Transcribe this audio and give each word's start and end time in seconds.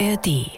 ARD. 0.00 0.50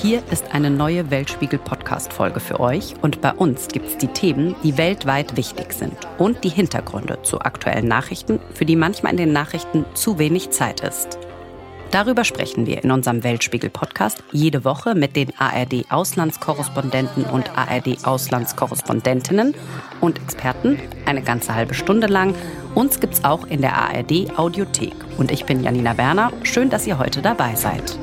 Hier 0.00 0.22
ist 0.30 0.54
eine 0.54 0.70
neue 0.70 1.10
Weltspiegel-Podcast-Folge 1.10 2.40
für 2.40 2.58
euch 2.60 2.94
und 3.02 3.20
bei 3.20 3.32
uns 3.32 3.68
gibt 3.68 3.86
es 3.86 3.98
die 3.98 4.06
Themen, 4.08 4.54
die 4.62 4.78
weltweit 4.78 5.36
wichtig 5.36 5.72
sind 5.72 5.96
und 6.16 6.42
die 6.42 6.48
Hintergründe 6.48 7.20
zu 7.22 7.40
aktuellen 7.40 7.88
Nachrichten, 7.88 8.40
für 8.54 8.64
die 8.64 8.76
manchmal 8.76 9.12
in 9.12 9.18
den 9.18 9.32
Nachrichten 9.32 9.84
zu 9.94 10.18
wenig 10.18 10.50
Zeit 10.50 10.80
ist. 10.80 11.18
Darüber 11.90 12.24
sprechen 12.24 12.66
wir 12.66 12.84
in 12.84 12.90
unserem 12.90 13.24
Weltspiegel-Podcast 13.24 14.22
jede 14.30 14.64
Woche 14.64 14.94
mit 14.94 15.16
den 15.16 15.32
ARD-Auslandskorrespondenten 15.38 17.24
und 17.24 17.50
ARD-Auslandskorrespondentinnen 17.56 19.54
und 20.02 20.18
Experten 20.18 20.78
eine 21.06 21.22
ganze 21.22 21.54
halbe 21.54 21.72
Stunde 21.72 22.06
lang. 22.06 22.34
Uns 22.78 23.00
gibt's 23.00 23.24
auch 23.24 23.44
in 23.48 23.60
der 23.60 23.74
ARD-Audiothek. 23.74 24.94
Und 25.16 25.32
ich 25.32 25.44
bin 25.44 25.64
Janina 25.64 25.98
Werner. 25.98 26.32
Schön, 26.44 26.70
dass 26.70 26.86
ihr 26.86 26.96
heute 26.96 27.20
dabei 27.20 27.56
seid. 27.56 27.98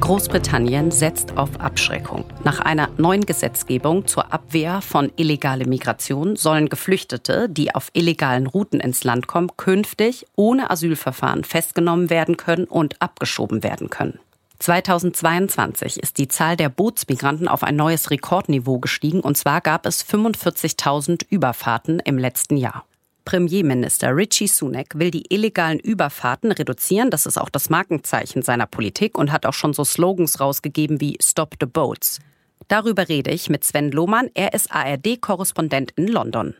Großbritannien 0.00 0.90
setzt 0.90 1.36
auf 1.36 1.60
Abschreckung. 1.60 2.24
Nach 2.42 2.58
einer 2.58 2.88
neuen 2.96 3.24
Gesetzgebung 3.24 4.08
zur 4.08 4.32
Abwehr 4.32 4.80
von 4.80 5.12
illegaler 5.14 5.68
Migration 5.68 6.34
sollen 6.34 6.68
Geflüchtete, 6.68 7.48
die 7.48 7.72
auf 7.72 7.88
illegalen 7.92 8.48
Routen 8.48 8.80
ins 8.80 9.04
Land 9.04 9.28
kommen, 9.28 9.56
künftig 9.56 10.26
ohne 10.34 10.72
Asylverfahren 10.72 11.44
festgenommen 11.44 12.10
werden 12.10 12.36
können 12.36 12.64
und 12.64 13.00
abgeschoben 13.00 13.62
werden 13.62 13.90
können. 13.90 14.18
2022 14.64 16.00
ist 16.00 16.16
die 16.16 16.26
Zahl 16.26 16.56
der 16.56 16.70
Bootsmigranten 16.70 17.48
auf 17.48 17.62
ein 17.62 17.76
neues 17.76 18.10
Rekordniveau 18.10 18.78
gestiegen, 18.78 19.20
und 19.20 19.36
zwar 19.36 19.60
gab 19.60 19.84
es 19.84 20.02
45.000 20.02 21.26
Überfahrten 21.28 22.00
im 22.00 22.16
letzten 22.16 22.56
Jahr. 22.56 22.86
Premierminister 23.26 24.16
Richie 24.16 24.46
Sunak 24.46 24.98
will 24.98 25.10
die 25.10 25.26
illegalen 25.28 25.78
Überfahrten 25.80 26.50
reduzieren. 26.50 27.10
Das 27.10 27.26
ist 27.26 27.36
auch 27.36 27.50
das 27.50 27.68
Markenzeichen 27.68 28.40
seiner 28.40 28.64
Politik 28.64 29.18
und 29.18 29.32
hat 29.32 29.44
auch 29.44 29.52
schon 29.52 29.74
so 29.74 29.84
Slogans 29.84 30.40
rausgegeben 30.40 30.98
wie 30.98 31.18
Stop 31.20 31.56
the 31.60 31.66
Boats. 31.66 32.20
Darüber 32.66 33.06
rede 33.06 33.32
ich 33.32 33.50
mit 33.50 33.64
Sven 33.64 33.90
Lohmann. 33.90 34.30
Er 34.32 34.54
ist 34.54 34.72
ARD-Korrespondent 34.72 35.90
in 35.96 36.08
London. 36.08 36.54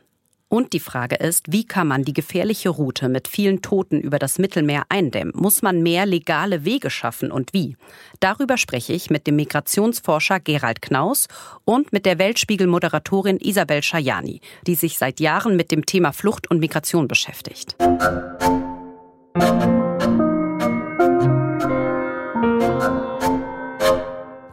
Und 0.55 0.71
die 0.71 0.79
Frage 0.79 1.17
ist, 1.17 1.51
wie 1.51 1.65
kann 1.65 1.85
man 1.85 2.05
die 2.05 2.13
gefährliche 2.13 2.69
Route 2.69 3.09
mit 3.09 3.27
vielen 3.27 3.61
Toten 3.61 3.99
über 3.99 4.19
das 4.19 4.39
Mittelmeer 4.39 4.83
eindämmen? 4.87 5.33
Muss 5.35 5.61
man 5.61 5.83
mehr 5.83 6.05
legale 6.05 6.63
Wege 6.63 6.89
schaffen 6.89 7.29
und 7.29 7.51
wie? 7.51 7.75
Darüber 8.21 8.55
spreche 8.57 8.93
ich 8.93 9.09
mit 9.09 9.27
dem 9.27 9.35
Migrationsforscher 9.35 10.39
Gerald 10.39 10.81
Knaus 10.81 11.27
und 11.65 11.91
mit 11.91 12.05
der 12.05 12.19
Weltspiegel-Moderatorin 12.19 13.41
Isabel 13.41 13.83
Schajani, 13.83 14.39
die 14.65 14.75
sich 14.75 14.97
seit 14.97 15.19
Jahren 15.19 15.57
mit 15.57 15.71
dem 15.71 15.85
Thema 15.85 16.13
Flucht 16.13 16.49
und 16.49 16.59
Migration 16.59 17.09
beschäftigt. 17.09 17.75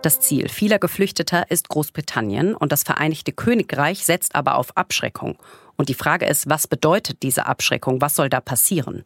Das 0.02 0.18
Ziel 0.18 0.48
vieler 0.48 0.80
Geflüchteter 0.80 1.48
ist 1.48 1.68
Großbritannien 1.68 2.56
und 2.56 2.72
das 2.72 2.82
Vereinigte 2.82 3.30
Königreich 3.30 4.04
setzt 4.04 4.34
aber 4.34 4.56
auf 4.56 4.76
Abschreckung. 4.76 5.38
Und 5.76 5.88
die 5.88 5.94
Frage 5.94 6.26
ist, 6.26 6.48
was 6.48 6.66
bedeutet 6.66 7.22
diese 7.22 7.46
Abschreckung? 7.46 8.00
Was 8.00 8.14
soll 8.14 8.28
da 8.28 8.40
passieren? 8.40 9.04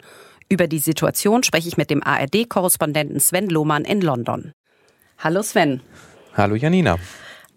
Über 0.48 0.68
die 0.68 0.78
Situation 0.78 1.42
spreche 1.42 1.68
ich 1.68 1.76
mit 1.76 1.90
dem 1.90 2.02
ARD-Korrespondenten 2.02 3.18
Sven 3.20 3.48
Lohmann 3.48 3.84
in 3.84 4.00
London. 4.00 4.52
Hallo 5.18 5.42
Sven. 5.42 5.80
Hallo 6.34 6.54
Janina. 6.54 6.98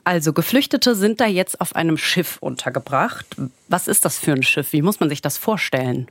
Also 0.04 0.34
Geflüchtete 0.34 0.96
sind 0.96 1.22
da 1.22 1.28
jetzt 1.28 1.62
auf 1.62 1.76
einem 1.76 1.98
Schiff 1.98 2.38
untergebracht. 2.40 3.28
Was 3.68 3.88
ist 3.88 4.06
das 4.06 4.18
für 4.18 4.32
ein 4.32 4.44
Schiff? 4.44 4.74
Wie 4.74 4.82
muss 4.82 5.00
man 5.00 5.10
sich 5.10 5.22
das 5.22 5.38
vorstellen? 5.38 6.08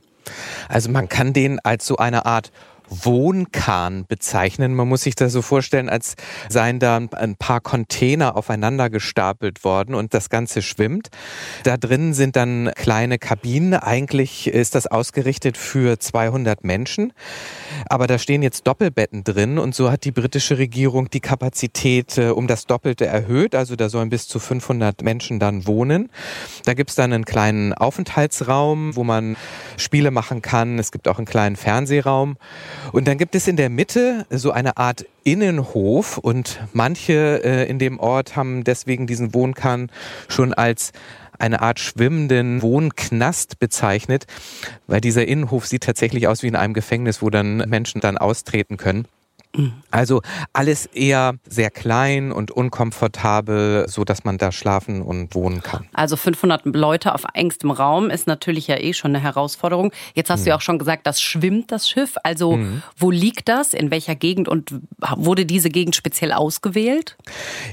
Also 0.67 0.89
man 0.89 1.09
kann 1.09 1.33
den 1.33 1.59
als 1.59 1.85
so 1.85 1.97
eine 1.97 2.25
Art 2.25 2.51
Wohnkahn 2.89 4.05
bezeichnen. 4.07 4.73
Man 4.75 4.87
muss 4.87 5.03
sich 5.03 5.15
das 5.15 5.33
so 5.33 5.41
vorstellen, 5.41 5.89
als 5.89 6.15
seien 6.49 6.79
da 6.79 6.97
ein 6.97 7.35
paar 7.35 7.61
Container 7.61 8.35
aufeinander 8.35 8.89
gestapelt 8.89 9.63
worden 9.63 9.95
und 9.95 10.13
das 10.13 10.29
Ganze 10.29 10.61
schwimmt. 10.61 11.09
Da 11.63 11.77
drin 11.77 12.13
sind 12.13 12.35
dann 12.35 12.71
kleine 12.75 13.17
Kabinen. 13.17 13.73
Eigentlich 13.73 14.47
ist 14.47 14.75
das 14.75 14.87
ausgerichtet 14.87 15.57
für 15.57 15.99
200 15.99 16.63
Menschen. 16.63 17.13
Aber 17.89 18.07
da 18.07 18.17
stehen 18.17 18.41
jetzt 18.41 18.67
Doppelbetten 18.67 19.23
drin 19.23 19.57
und 19.57 19.75
so 19.75 19.91
hat 19.91 20.03
die 20.03 20.11
britische 20.11 20.57
Regierung 20.57 21.09
die 21.09 21.19
Kapazität 21.19 22.17
äh, 22.17 22.29
um 22.29 22.47
das 22.47 22.65
Doppelte 22.65 23.05
erhöht. 23.05 23.55
Also 23.55 23.75
da 23.75 23.89
sollen 23.89 24.09
bis 24.09 24.27
zu 24.27 24.39
500 24.39 25.01
Menschen 25.03 25.39
dann 25.39 25.67
wohnen. 25.67 26.09
Da 26.65 26.73
gibt's 26.73 26.95
dann 26.95 27.13
einen 27.13 27.25
kleinen 27.25 27.73
Aufenthaltsraum, 27.73 28.95
wo 28.95 29.03
man 29.03 29.37
Spiele 29.77 30.11
machen 30.11 30.41
kann. 30.41 30.79
Es 30.79 30.91
gibt 30.91 31.07
auch 31.07 31.17
einen 31.17 31.27
kleinen 31.27 31.55
Fernsehraum. 31.55 32.37
Und 32.91 33.07
dann 33.07 33.17
gibt 33.17 33.35
es 33.35 33.47
in 33.47 33.55
der 33.55 33.69
Mitte 33.69 34.25
so 34.29 34.51
eine 34.51 34.77
Art 34.77 35.05
Innenhof 35.23 36.17
und 36.17 36.59
manche 36.73 37.43
äh, 37.43 37.69
in 37.69 37.79
dem 37.79 37.99
Ort 37.99 38.35
haben 38.35 38.63
deswegen 38.63 39.07
diesen 39.07 39.33
Wohnkahn 39.33 39.91
schon 40.27 40.53
als 40.53 40.91
eine 41.37 41.61
Art 41.61 41.79
schwimmenden 41.79 42.61
Wohnknast 42.61 43.59
bezeichnet, 43.59 44.27
weil 44.87 45.01
dieser 45.01 45.27
Innenhof 45.27 45.65
sieht 45.65 45.83
tatsächlich 45.83 46.27
aus 46.27 46.43
wie 46.43 46.47
in 46.47 46.55
einem 46.55 46.73
Gefängnis, 46.73 47.21
wo 47.21 47.29
dann 47.29 47.57
Menschen 47.57 48.01
dann 48.01 48.17
austreten 48.17 48.77
können. 48.77 49.07
Also 49.89 50.21
alles 50.53 50.85
eher 50.85 51.33
sehr 51.47 51.71
klein 51.71 52.31
und 52.31 52.51
unkomfortabel, 52.51 53.85
so 53.87 54.03
dass 54.03 54.23
man 54.23 54.37
da 54.37 54.51
schlafen 54.51 55.01
und 55.01 55.33
wohnen 55.33 55.63
kann. 55.63 55.87
Also 55.93 56.17
500 56.17 56.67
Leute 56.67 57.15
auf 57.15 57.23
engstem 57.33 57.71
Raum 57.71 58.11
ist 58.11 58.27
natürlich 58.27 58.67
ja 58.67 58.77
eh 58.77 58.93
schon 58.93 59.15
eine 59.15 59.23
Herausforderung. 59.23 59.91
Jetzt 60.13 60.29
hast 60.29 60.41
mhm. 60.41 60.43
du 60.43 60.49
ja 60.51 60.55
auch 60.57 60.61
schon 60.61 60.77
gesagt, 60.77 61.07
das 61.07 61.19
schwimmt 61.19 61.71
das 61.71 61.89
Schiff. 61.89 62.15
Also 62.23 62.57
mhm. 62.57 62.83
wo 62.95 63.09
liegt 63.09 63.49
das? 63.49 63.73
In 63.73 63.89
welcher 63.89 64.15
Gegend 64.15 64.47
und 64.47 64.71
wurde 65.15 65.47
diese 65.47 65.69
Gegend 65.69 65.95
speziell 65.95 66.31
ausgewählt? 66.31 67.17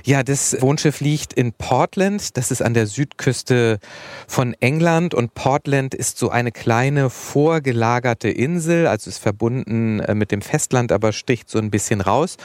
Ja, 0.04 0.22
das 0.22 0.56
Wohnschiff 0.62 1.00
liegt 1.00 1.34
in 1.34 1.53
Portland. 1.53 2.38
Das 2.38 2.50
ist 2.50 2.62
an 2.62 2.72
der 2.72 2.86
Südküste 2.86 3.81
von 4.26 4.54
England 4.60 5.12
und 5.12 5.34
Portland 5.34 5.94
ist 5.94 6.16
so 6.16 6.31
eine 6.31 6.53
kleine 6.53 7.10
vorgelagerte 7.10 8.31
Insel, 8.31 8.86
also 8.86 9.10
ist 9.10 9.19
verbunden 9.19 10.00
äh, 10.00 10.15
mit 10.15 10.32
dem 10.32 10.41
Festland, 10.41 10.91
aber 10.91 11.12
sticht 11.12 11.50
so 11.50 11.66
ein 11.66 11.71
bisschen 11.71 12.00
raus. 12.00 12.37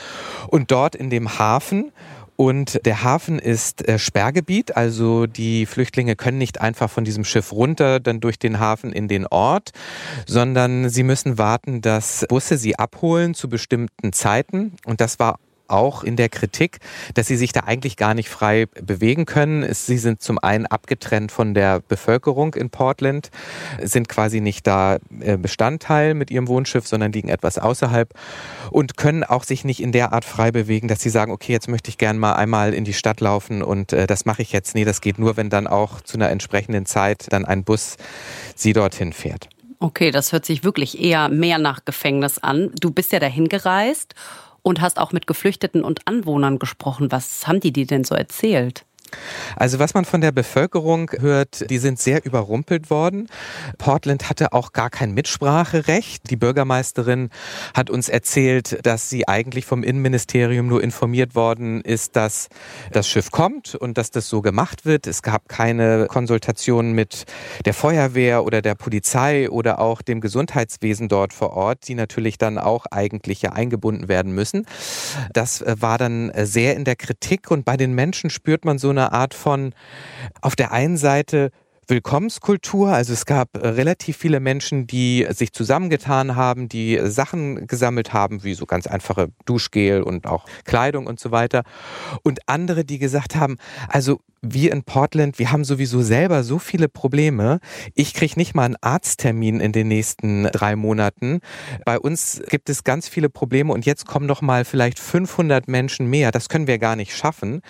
Und 0.48 0.72
dort 0.72 0.96
in 0.96 1.10
dem 1.10 1.40
Hafen 1.40 1.92
und 2.42 2.88
der 2.88 3.04
Hafen 3.04 3.38
ist 3.38 3.88
äh, 3.88 4.00
Sperrgebiet, 4.00 4.76
also 4.76 5.28
die 5.28 5.68
Flüchtlinge 5.68 6.16
können 6.16 6.40
nicht 6.40 6.60
einfach 6.60 6.90
von 6.90 7.04
diesem 7.04 7.24
Schiff 7.24 7.52
runter, 7.52 8.00
dann 8.00 8.20
durch 8.20 8.40
den 8.40 8.60
Hafen 8.60 8.94
in 8.94 9.08
den 9.08 9.28
Ort, 9.28 9.74
sondern 10.26 10.90
sie 10.90 11.04
müssen 11.04 11.38
warten, 11.38 11.82
dass 11.82 12.26
Busse 12.30 12.58
sie 12.58 12.80
abholen 12.80 13.36
zu 13.36 13.48
bestimmten 13.48 14.12
Zeiten. 14.12 14.74
Und 14.86 15.02
das 15.02 15.20
war 15.20 15.38
auch 15.72 16.04
in 16.04 16.16
der 16.16 16.30
Kritik, 16.30 16.80
dass 17.14 17.28
sie 17.28 17.38
sich 17.38 17.52
da 17.54 17.62
eigentlich 17.62 17.98
gar 17.98 18.14
nicht 18.14 18.30
frei 18.30 18.66
bewegen 18.66 19.26
können. 19.26 19.74
Sie 19.74 19.98
sind 19.98 20.22
zum 20.22 20.40
einen 20.40 20.66
abgetrennt 20.66 21.32
von 21.32 21.54
der 21.54 21.80
Bevölkerung 21.80 22.54
in 22.54 22.70
Portland, 22.70 23.32
sind 23.82 24.10
quasi 24.10 24.42
nicht 24.42 24.68
da 24.68 24.98
äh, 25.20 25.38
Bestandteil 25.38 26.14
mit 26.14 26.32
ihrem 26.32 26.48
Wohnschiff, 26.48 26.88
sondern 26.88 27.12
liegen 27.12 27.30
etwas 27.30 27.58
außerhalb 27.58 28.14
und 28.70 28.98
können 28.98 29.24
auch 29.24 29.44
sich 29.44 29.64
nicht 29.64 29.82
in 29.82 29.92
der 29.92 30.14
Art 30.14 30.26
frei 30.26 30.52
bewegen, 30.52 30.88
dass 30.88 31.02
sie 31.02 31.10
sagen, 31.10 31.32
okay, 31.32 31.52
jetzt 31.52 31.68
möchte 31.68 31.90
ich 31.90 31.98
gern 31.98 32.18
mal 32.18 32.34
einmal 32.34 32.74
in 32.74 32.84
die 32.84 32.94
Stadt 32.94 33.22
laufen 33.22 33.64
und 33.64 33.94
äh, 33.94 34.08
das 34.08 34.26
mache 34.26 34.42
ich 34.42 34.52
jetzt. 34.52 34.76
Nee, 34.76 34.86
das 34.86 35.02
geht 35.02 35.20
nur, 35.20 35.38
wenn 35.38 35.50
dann 35.50 35.68
auch 35.68 36.02
zu 36.02 36.18
einer 36.18 36.30
entsprechenden 36.30 36.86
Zeit 36.86 37.28
dann 37.30 37.46
ein 37.46 37.64
Bus 37.64 37.98
sie 38.56 38.74
dorthin 38.74 39.14
fährt. 39.14 39.50
Okay, 39.80 40.12
das 40.12 40.32
hört 40.32 40.46
sich 40.46 40.64
wirklich 40.64 41.02
eher 41.02 41.28
mehr 41.30 41.58
nach 41.58 41.86
Gefängnis 41.86 42.38
an. 42.38 42.70
Du 42.80 42.92
bist 42.92 43.12
ja 43.12 43.20
dahin 43.20 43.50
gereist 43.50 44.14
und 44.64 44.82
hast 44.82 45.00
auch 45.00 45.12
mit 45.12 45.28
Geflüchteten 45.28 45.84
und 45.84 46.08
Anwohnern 46.08 46.60
gesprochen. 46.60 47.12
Was 47.12 47.48
haben 47.48 47.60
die 47.60 47.74
dir 47.74 47.88
denn 47.88 48.04
so 48.04 48.16
erzählt? 48.16 48.86
Also 49.56 49.80
was 49.80 49.94
man 49.94 50.06
von 50.06 50.22
der 50.22 50.32
Bevölkerung 50.32 51.12
hört, 51.20 51.70
die 51.70 51.78
sind 51.78 52.00
sehr 52.00 52.26
überrumpelt 52.26 52.90
worden. 52.90 53.28
Portland 53.78 54.30
hatte 54.30 54.54
auch 54.54 54.72
gar 54.74 54.90
kein 54.90 55.14
Mitspracherecht. 55.14 56.30
Die 56.30 56.36
Bürgermeisterin 56.36 57.30
hat 57.74 57.90
uns 57.90 58.10
erzählt, 58.10 58.80
dass 58.86 59.10
sie 59.10 59.28
eigentlich 59.28 59.66
vom 59.66 59.84
Innenministerium 59.84 60.68
nur 60.68 60.84
informiert 60.84 61.36
worden 61.36 61.82
ist, 61.82 62.16
dass 62.16 62.50
das 62.92 63.08
Schiff 63.08 63.32
kommt 63.32 63.76
und 63.76 63.98
dass 63.98 64.12
das 64.12 64.30
so 64.30 64.42
gemacht 64.42 64.86
wird. 64.86 65.08
Es 65.08 65.22
gab 65.22 65.50
keine 65.50 66.08
Konsultation 66.08 66.94
mit 66.94 67.26
der 67.66 67.74
Feuerwehr 67.74 68.44
oder 68.46 68.62
der 68.62 68.76
Polizei 68.76 69.50
oder 69.50 69.80
auch 69.80 70.02
dem 70.02 70.22
Gesundheitswesen 70.22 71.08
dort 71.08 71.34
vor 71.34 71.54
Ort, 71.54 71.88
die 71.88 71.96
natürlich 71.96 72.38
dann 72.38 72.58
auch 72.58 72.86
eigentlich 72.92 73.42
ja 73.42 73.52
eingebunden 73.54 74.08
werden 74.08 74.34
müssen. 74.34 74.66
Das 75.34 75.64
war 75.66 75.98
dann 75.98 76.32
sehr 76.36 76.76
in 76.76 76.86
der 76.86 76.96
Kritik 76.96 77.52
und 77.52 77.66
bei 77.66 77.78
den 77.78 77.94
Menschen 77.94 78.30
spürt 78.30 78.66
man 78.66 78.78
so 78.78 78.90
eine 78.90 79.01
eine 79.02 79.14
Art 79.14 79.34
von 79.34 79.74
auf 80.42 80.56
der 80.56 80.72
einen 80.72 80.98
Seite 80.98 81.52
Willkommenskultur. 81.92 82.92
Also 82.92 83.14
es 83.14 83.28
gab 83.28 83.56
äh, 83.56 83.68
relativ 83.68 84.18
viele 84.18 84.40
Menschen, 84.40 84.88
die 84.88 85.28
sich 85.30 85.54
zusammengetan 85.54 86.36
haben, 86.36 86.70
die 86.70 87.00
Sachen 87.04 87.68
gesammelt 87.68 88.14
haben, 88.14 88.44
wie 88.44 88.56
so 88.56 88.66
ganz 88.66 88.88
einfache 88.88 89.28
Duschgel 89.46 90.02
und 90.02 90.26
auch 90.26 90.46
Kleidung 90.66 91.06
und 91.06 91.20
so 91.20 91.30
weiter. 91.30 91.64
Und 92.24 92.40
andere, 92.48 92.86
die 92.86 92.98
gesagt 92.98 93.36
haben, 93.36 93.58
also 93.88 94.20
wir 94.42 94.72
in 94.72 94.84
Portland, 94.84 95.38
wir 95.38 95.52
haben 95.52 95.64
sowieso 95.64 96.02
selber 96.02 96.44
so 96.44 96.58
viele 96.58 96.90
Probleme. 96.90 97.60
Ich 97.94 98.16
kriege 98.16 98.34
nicht 98.38 98.56
mal 98.56 98.66
einen 98.66 98.76
Arzttermin 98.82 99.60
in 99.60 99.72
den 99.72 99.88
nächsten 99.88 100.46
drei 100.46 100.76
Monaten. 100.76 101.42
Bei 101.86 102.00
uns 102.00 102.42
gibt 102.50 102.70
es 102.70 102.84
ganz 102.84 103.08
viele 103.08 103.30
Probleme 103.30 103.72
und 103.72 103.86
jetzt 103.86 104.08
kommen 104.08 104.26
noch 104.26 104.42
mal 104.42 104.66
vielleicht 104.66 104.98
500 104.98 105.68
Menschen 105.68 106.10
mehr. 106.10 106.32
Das 106.32 106.50
können 106.50 106.66
wir 106.66 106.80
gar 106.80 106.96
nicht 106.96 107.16
schaffen. 107.16 107.62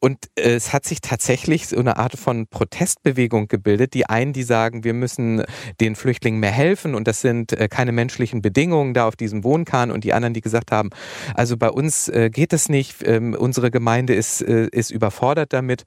Und 0.00 0.26
äh, 0.34 0.54
es 0.54 0.72
hat 0.72 0.86
sich 0.86 1.00
tatsächlich 1.00 1.68
so 1.68 1.78
eine 1.78 1.98
Art 1.98 2.18
von 2.18 2.48
Protestbewegung 2.48 3.46
gebildet. 3.46 3.57
Die 3.58 4.06
einen, 4.06 4.32
die 4.32 4.42
sagen, 4.42 4.84
wir 4.84 4.94
müssen 4.94 5.42
den 5.80 5.96
Flüchtlingen 5.96 6.40
mehr 6.40 6.50
helfen 6.50 6.94
und 6.94 7.08
das 7.08 7.20
sind 7.20 7.52
äh, 7.52 7.68
keine 7.68 7.92
menschlichen 7.92 8.42
Bedingungen 8.42 8.94
da 8.94 9.06
auf 9.06 9.16
diesem 9.16 9.44
Wohnkahn 9.44 9.90
und 9.90 10.04
die 10.04 10.12
anderen, 10.12 10.34
die 10.34 10.40
gesagt 10.40 10.72
haben, 10.72 10.90
also 11.34 11.56
bei 11.56 11.70
uns 11.70 12.08
äh, 12.08 12.30
geht 12.30 12.52
es 12.52 12.68
nicht, 12.68 13.06
ähm, 13.06 13.34
unsere 13.38 13.70
Gemeinde 13.70 14.14
ist, 14.14 14.40
ist 14.40 14.90
überfordert 14.90 15.52
damit. 15.52 15.84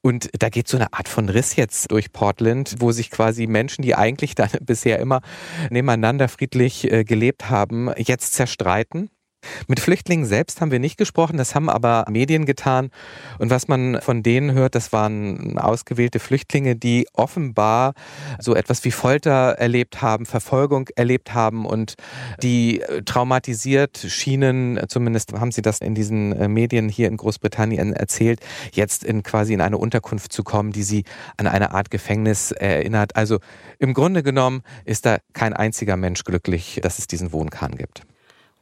Und 0.00 0.30
da 0.38 0.48
geht 0.48 0.68
so 0.68 0.76
eine 0.76 0.92
Art 0.92 1.08
von 1.08 1.28
Riss 1.28 1.56
jetzt 1.56 1.90
durch 1.90 2.12
Portland, 2.12 2.76
wo 2.78 2.92
sich 2.92 3.10
quasi 3.10 3.46
Menschen, 3.46 3.82
die 3.82 3.94
eigentlich 3.94 4.34
dann 4.34 4.50
bisher 4.60 4.98
immer 4.98 5.20
nebeneinander 5.70 6.28
friedlich 6.28 6.90
äh, 6.90 7.04
gelebt 7.04 7.50
haben, 7.50 7.90
jetzt 7.96 8.34
zerstreiten. 8.34 9.10
Mit 9.66 9.80
Flüchtlingen 9.80 10.24
selbst 10.24 10.60
haben 10.60 10.70
wir 10.70 10.78
nicht 10.78 10.96
gesprochen, 10.96 11.36
das 11.36 11.54
haben 11.54 11.68
aber 11.68 12.04
Medien 12.08 12.46
getan. 12.46 12.90
Und 13.38 13.50
was 13.50 13.68
man 13.68 14.00
von 14.00 14.22
denen 14.22 14.52
hört, 14.52 14.74
das 14.74 14.92
waren 14.92 15.58
ausgewählte 15.58 16.18
Flüchtlinge, 16.18 16.76
die 16.76 17.06
offenbar 17.12 17.94
so 18.38 18.54
etwas 18.54 18.84
wie 18.84 18.90
Folter 18.90 19.52
erlebt 19.58 20.02
haben, 20.02 20.26
Verfolgung 20.26 20.88
erlebt 20.96 21.34
haben 21.34 21.66
und 21.66 21.94
die 22.42 22.82
traumatisiert 23.04 23.98
schienen, 23.98 24.80
zumindest 24.88 25.32
haben 25.32 25.52
sie 25.52 25.62
das 25.62 25.78
in 25.78 25.94
diesen 25.94 26.32
äh, 26.32 26.48
Medien 26.48 26.88
hier 26.88 27.08
in 27.08 27.16
Großbritannien 27.16 27.92
erzählt, 27.92 28.40
jetzt 28.72 29.04
in 29.04 29.22
quasi 29.22 29.54
in 29.54 29.60
eine 29.60 29.78
Unterkunft 29.78 30.32
zu 30.32 30.42
kommen, 30.42 30.72
die 30.72 30.82
sie 30.82 31.04
an 31.36 31.46
eine 31.46 31.72
Art 31.72 31.90
Gefängnis 31.90 32.52
erinnert. 32.52 33.16
Also 33.16 33.38
im 33.78 33.94
Grunde 33.94 34.22
genommen 34.22 34.62
ist 34.84 35.06
da 35.06 35.18
kein 35.32 35.52
einziger 35.52 35.96
Mensch 35.96 36.24
glücklich, 36.24 36.80
dass 36.82 36.98
es 36.98 37.06
diesen 37.06 37.32
Wohnkahn 37.32 37.76
gibt. 37.76 38.02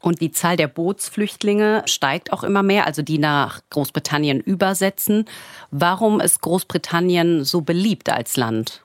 Und 0.01 0.21
die 0.21 0.31
Zahl 0.31 0.57
der 0.57 0.69
Bootsflüchtlinge 0.69 1.83
steigt 1.87 2.33
auch 2.33 2.43
immer 2.43 2.63
mehr, 2.63 2.87
also 2.87 3.03
die 3.03 3.19
nach 3.19 3.61
Großbritannien 3.71 4.41
übersetzen. 4.41 5.27
Warum 5.71 6.21
ist 6.21 6.41
Großbritannien 6.41 7.45
so 7.45 7.61
beliebt 7.61 8.09
als 8.09 8.37
Land? 8.37 8.83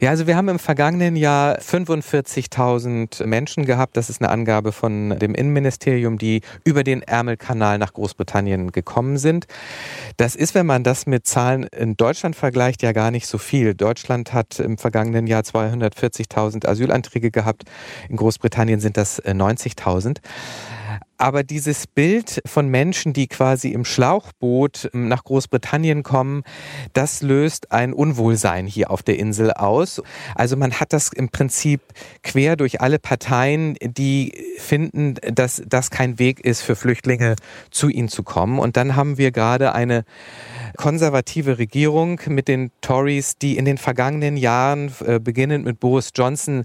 Ja, 0.00 0.10
also 0.10 0.26
wir 0.26 0.36
haben 0.36 0.48
im 0.48 0.58
vergangenen 0.58 1.16
Jahr 1.16 1.58
45.000 1.58 3.26
Menschen 3.26 3.66
gehabt. 3.66 3.96
Das 3.96 4.08
ist 4.08 4.22
eine 4.22 4.30
Angabe 4.30 4.72
von 4.72 5.18
dem 5.18 5.34
Innenministerium, 5.34 6.18
die 6.18 6.42
über 6.64 6.84
den 6.84 7.02
Ärmelkanal 7.02 7.78
nach 7.78 7.92
Großbritannien 7.92 8.72
gekommen 8.72 9.18
sind. 9.18 9.46
Das 10.16 10.36
ist, 10.36 10.54
wenn 10.54 10.66
man 10.66 10.84
das 10.84 11.06
mit 11.06 11.26
Zahlen 11.26 11.64
in 11.64 11.96
Deutschland 11.96 12.36
vergleicht, 12.36 12.82
ja 12.82 12.92
gar 12.92 13.10
nicht 13.10 13.26
so 13.26 13.38
viel. 13.38 13.74
Deutschland 13.74 14.32
hat 14.32 14.60
im 14.60 14.78
vergangenen 14.78 15.26
Jahr 15.26 15.42
240.000 15.42 16.66
Asylanträge 16.66 17.30
gehabt. 17.30 17.64
In 18.08 18.16
Großbritannien 18.16 18.80
sind 18.80 18.96
das 18.96 19.22
90.000. 19.22 20.18
Aber 21.20 21.42
dieses 21.42 21.86
Bild 21.86 22.40
von 22.46 22.68
Menschen, 22.68 23.12
die 23.12 23.26
quasi 23.26 23.68
im 23.72 23.84
Schlauchboot 23.84 24.88
ähm, 24.94 25.08
nach 25.08 25.22
Großbritannien 25.22 26.02
kommen, 26.02 26.44
das 26.94 27.20
löst 27.20 27.72
ein 27.72 27.92
Unwohlsein 27.92 28.66
hier 28.66 28.90
auf 28.90 29.02
der 29.02 29.18
Insel 29.18 29.52
aus. 29.52 30.00
Also 30.34 30.56
man 30.56 30.80
hat 30.80 30.94
das 30.94 31.12
im 31.12 31.28
Prinzip 31.28 31.82
quer 32.22 32.56
durch 32.56 32.80
alle 32.80 32.98
Parteien, 32.98 33.74
die 33.82 34.32
finden, 34.56 35.16
dass 35.30 35.62
das 35.66 35.90
kein 35.90 36.18
Weg 36.18 36.40
ist 36.40 36.62
für 36.62 36.74
Flüchtlinge 36.74 37.36
zu 37.70 37.90
ihnen 37.90 38.08
zu 38.08 38.22
kommen. 38.22 38.58
Und 38.58 38.78
dann 38.78 38.96
haben 38.96 39.18
wir 39.18 39.30
gerade 39.30 39.74
eine 39.74 40.04
konservative 40.78 41.58
Regierung 41.58 42.18
mit 42.28 42.48
den 42.48 42.70
Tories, 42.80 43.36
die 43.36 43.58
in 43.58 43.66
den 43.66 43.76
vergangenen 43.76 44.38
Jahren, 44.38 44.90
äh, 45.04 45.20
beginnend 45.20 45.66
mit 45.66 45.80
Boris 45.80 46.12
Johnson, 46.14 46.64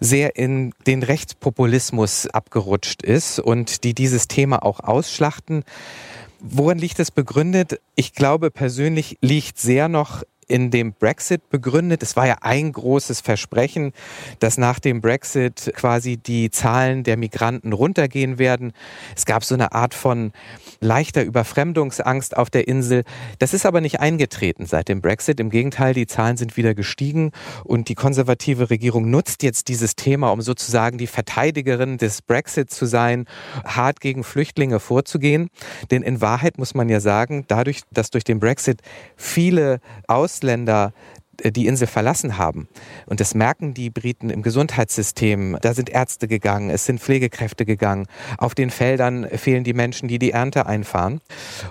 sehr 0.00 0.36
in 0.36 0.72
den 0.86 1.02
Rechtspopulismus 1.02 2.26
abgerutscht 2.28 3.02
ist 3.02 3.38
und 3.38 3.81
die 3.84 3.94
dieses 3.94 4.28
Thema 4.28 4.64
auch 4.64 4.80
ausschlachten. 4.80 5.64
Woran 6.40 6.78
liegt 6.78 6.98
es 6.98 7.10
begründet? 7.10 7.80
Ich 7.94 8.14
glaube 8.14 8.50
persönlich 8.50 9.18
liegt 9.20 9.58
sehr 9.58 9.88
noch 9.88 10.22
in 10.52 10.70
dem 10.70 10.92
Brexit 10.92 11.48
begründet. 11.48 12.02
Es 12.02 12.14
war 12.14 12.26
ja 12.26 12.36
ein 12.42 12.72
großes 12.72 13.22
Versprechen, 13.22 13.92
dass 14.38 14.58
nach 14.58 14.80
dem 14.80 15.00
Brexit 15.00 15.72
quasi 15.74 16.18
die 16.18 16.50
Zahlen 16.50 17.04
der 17.04 17.16
Migranten 17.16 17.72
runtergehen 17.72 18.38
werden. 18.38 18.74
Es 19.16 19.24
gab 19.24 19.44
so 19.44 19.54
eine 19.54 19.72
Art 19.72 19.94
von 19.94 20.32
leichter 20.80 21.22
Überfremdungsangst 21.22 22.36
auf 22.36 22.50
der 22.50 22.68
Insel. 22.68 23.04
Das 23.38 23.54
ist 23.54 23.64
aber 23.64 23.80
nicht 23.80 24.00
eingetreten 24.00 24.66
seit 24.66 24.90
dem 24.90 25.00
Brexit. 25.00 25.40
Im 25.40 25.48
Gegenteil, 25.48 25.94
die 25.94 26.06
Zahlen 26.06 26.36
sind 26.36 26.58
wieder 26.58 26.74
gestiegen 26.74 27.30
und 27.64 27.88
die 27.88 27.94
konservative 27.94 28.68
Regierung 28.68 29.08
nutzt 29.08 29.42
jetzt 29.42 29.68
dieses 29.68 29.96
Thema, 29.96 30.28
um 30.32 30.42
sozusagen 30.42 30.98
die 30.98 31.06
Verteidigerin 31.06 31.96
des 31.96 32.20
Brexit 32.20 32.70
zu 32.70 32.84
sein, 32.84 33.24
hart 33.64 34.02
gegen 34.02 34.22
Flüchtlinge 34.22 34.80
vorzugehen. 34.80 35.48
Denn 35.90 36.02
in 36.02 36.20
Wahrheit 36.20 36.58
muss 36.58 36.74
man 36.74 36.90
ja 36.90 37.00
sagen, 37.00 37.46
dadurch, 37.48 37.80
dass 37.90 38.10
durch 38.10 38.24
den 38.24 38.38
Brexit 38.38 38.82
viele 39.16 39.80
Ausländer 40.42 40.92
die 41.40 41.66
Insel 41.66 41.86
verlassen 41.86 42.38
haben. 42.38 42.68
Und 43.06 43.20
das 43.20 43.34
merken 43.34 43.74
die 43.74 43.90
Briten 43.90 44.30
im 44.30 44.42
Gesundheitssystem. 44.42 45.56
Da 45.60 45.74
sind 45.74 45.90
Ärzte 45.90 46.28
gegangen, 46.28 46.70
es 46.70 46.84
sind 46.84 47.00
Pflegekräfte 47.00 47.64
gegangen. 47.64 48.06
Auf 48.38 48.54
den 48.54 48.70
Feldern 48.70 49.26
fehlen 49.28 49.64
die 49.64 49.72
Menschen, 49.72 50.08
die 50.08 50.18
die 50.18 50.32
Ernte 50.32 50.66
einfahren. 50.66 51.20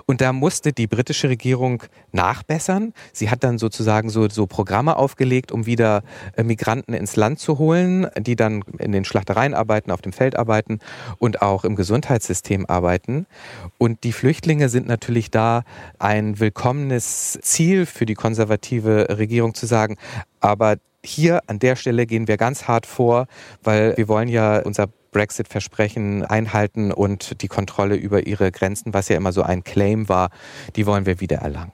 Und 0.06 0.20
da 0.20 0.32
musste 0.32 0.72
die 0.72 0.86
britische 0.86 1.28
Regierung 1.28 1.82
nachbessern. 2.10 2.92
Sie 3.12 3.30
hat 3.30 3.44
dann 3.44 3.58
sozusagen 3.58 4.10
so, 4.10 4.28
so 4.28 4.46
Programme 4.46 4.96
aufgelegt, 4.96 5.52
um 5.52 5.66
wieder 5.66 6.02
äh, 6.36 6.42
Migranten 6.42 6.94
ins 6.94 7.16
Land 7.16 7.38
zu 7.38 7.58
holen, 7.58 8.08
die 8.18 8.36
dann 8.36 8.62
in 8.78 8.92
den 8.92 9.04
Schlachtereien 9.04 9.54
arbeiten, 9.54 9.90
auf 9.90 10.02
dem 10.02 10.12
Feld 10.12 10.36
arbeiten 10.36 10.80
und 11.18 11.40
auch 11.40 11.64
im 11.64 11.76
Gesundheitssystem 11.76 12.66
arbeiten. 12.66 13.26
Und 13.78 14.04
die 14.04 14.12
Flüchtlinge 14.12 14.68
sind 14.68 14.86
natürlich 14.86 15.30
da 15.30 15.62
ein 15.98 16.40
willkommenes 16.40 17.38
Ziel 17.42 17.86
für 17.86 18.06
die 18.06 18.14
konservative 18.14 19.06
Regierung 19.18 19.51
zu 19.54 19.66
sagen, 19.66 19.96
aber 20.40 20.76
hier 21.04 21.40
an 21.48 21.58
der 21.58 21.76
Stelle 21.76 22.06
gehen 22.06 22.28
wir 22.28 22.36
ganz 22.36 22.68
hart 22.68 22.86
vor, 22.86 23.26
weil 23.62 23.96
wir 23.96 24.08
wollen 24.08 24.28
ja 24.28 24.60
unser 24.60 24.88
Brexit-Versprechen 25.10 26.24
einhalten 26.24 26.90
und 26.92 27.42
die 27.42 27.48
Kontrolle 27.48 27.96
über 27.96 28.26
ihre 28.26 28.50
Grenzen, 28.50 28.94
was 28.94 29.08
ja 29.08 29.16
immer 29.16 29.32
so 29.32 29.42
ein 29.42 29.62
Claim 29.62 30.08
war, 30.08 30.30
die 30.76 30.86
wollen 30.86 31.06
wir 31.06 31.20
wieder 31.20 31.38
erlangen. 31.38 31.72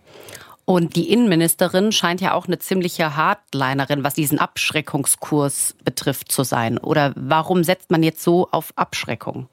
Und 0.64 0.96
die 0.96 1.10
Innenministerin 1.10 1.92
scheint 1.92 2.20
ja 2.20 2.34
auch 2.34 2.46
eine 2.46 2.58
ziemliche 2.58 3.16
Hardlinerin, 3.16 4.04
was 4.04 4.12
diesen 4.12 4.38
Abschreckungskurs 4.38 5.76
betrifft, 5.82 6.30
zu 6.30 6.42
sein. 6.42 6.76
Oder 6.76 7.14
warum 7.16 7.64
setzt 7.64 7.90
man 7.90 8.02
jetzt 8.02 8.23
so 8.23 8.49
auf 8.50 8.73
Abschreckung? 8.76 9.49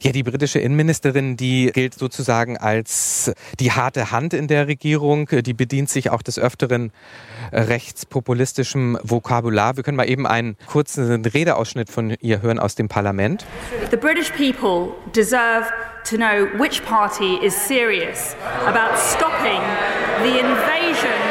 Ja, 0.00 0.12
die 0.12 0.22
britische 0.22 0.60
Innenministerin, 0.60 1.36
die 1.36 1.72
gilt 1.72 1.94
sozusagen 1.94 2.56
als 2.56 3.32
die 3.58 3.72
harte 3.72 4.10
Hand 4.12 4.32
in 4.32 4.46
der 4.46 4.68
Regierung. 4.68 5.28
Die 5.28 5.54
bedient 5.54 5.90
sich 5.90 6.10
auch 6.10 6.22
des 6.22 6.38
Öfteren 6.38 6.92
rechtspopulistischem 7.52 8.98
Vokabular. 9.02 9.76
Wir 9.76 9.82
können 9.82 9.96
mal 9.96 10.08
eben 10.08 10.26
einen 10.26 10.56
kurzen 10.66 11.24
Redeausschnitt 11.24 11.90
von 11.90 12.14
ihr 12.20 12.42
hören 12.42 12.58
aus 12.58 12.74
dem 12.76 12.88
Parlament. 12.88 13.44
The 13.90 13.96
British 13.96 14.30
people 14.30 14.94
deserve 15.14 15.66
to 16.04 16.16
know 16.16 16.46
which 16.58 16.84
party 16.84 17.38
is 17.44 17.54
serious 17.54 18.36
about 18.66 18.96
stopping 18.96 19.60
the 20.22 20.38
invasion 20.38 21.27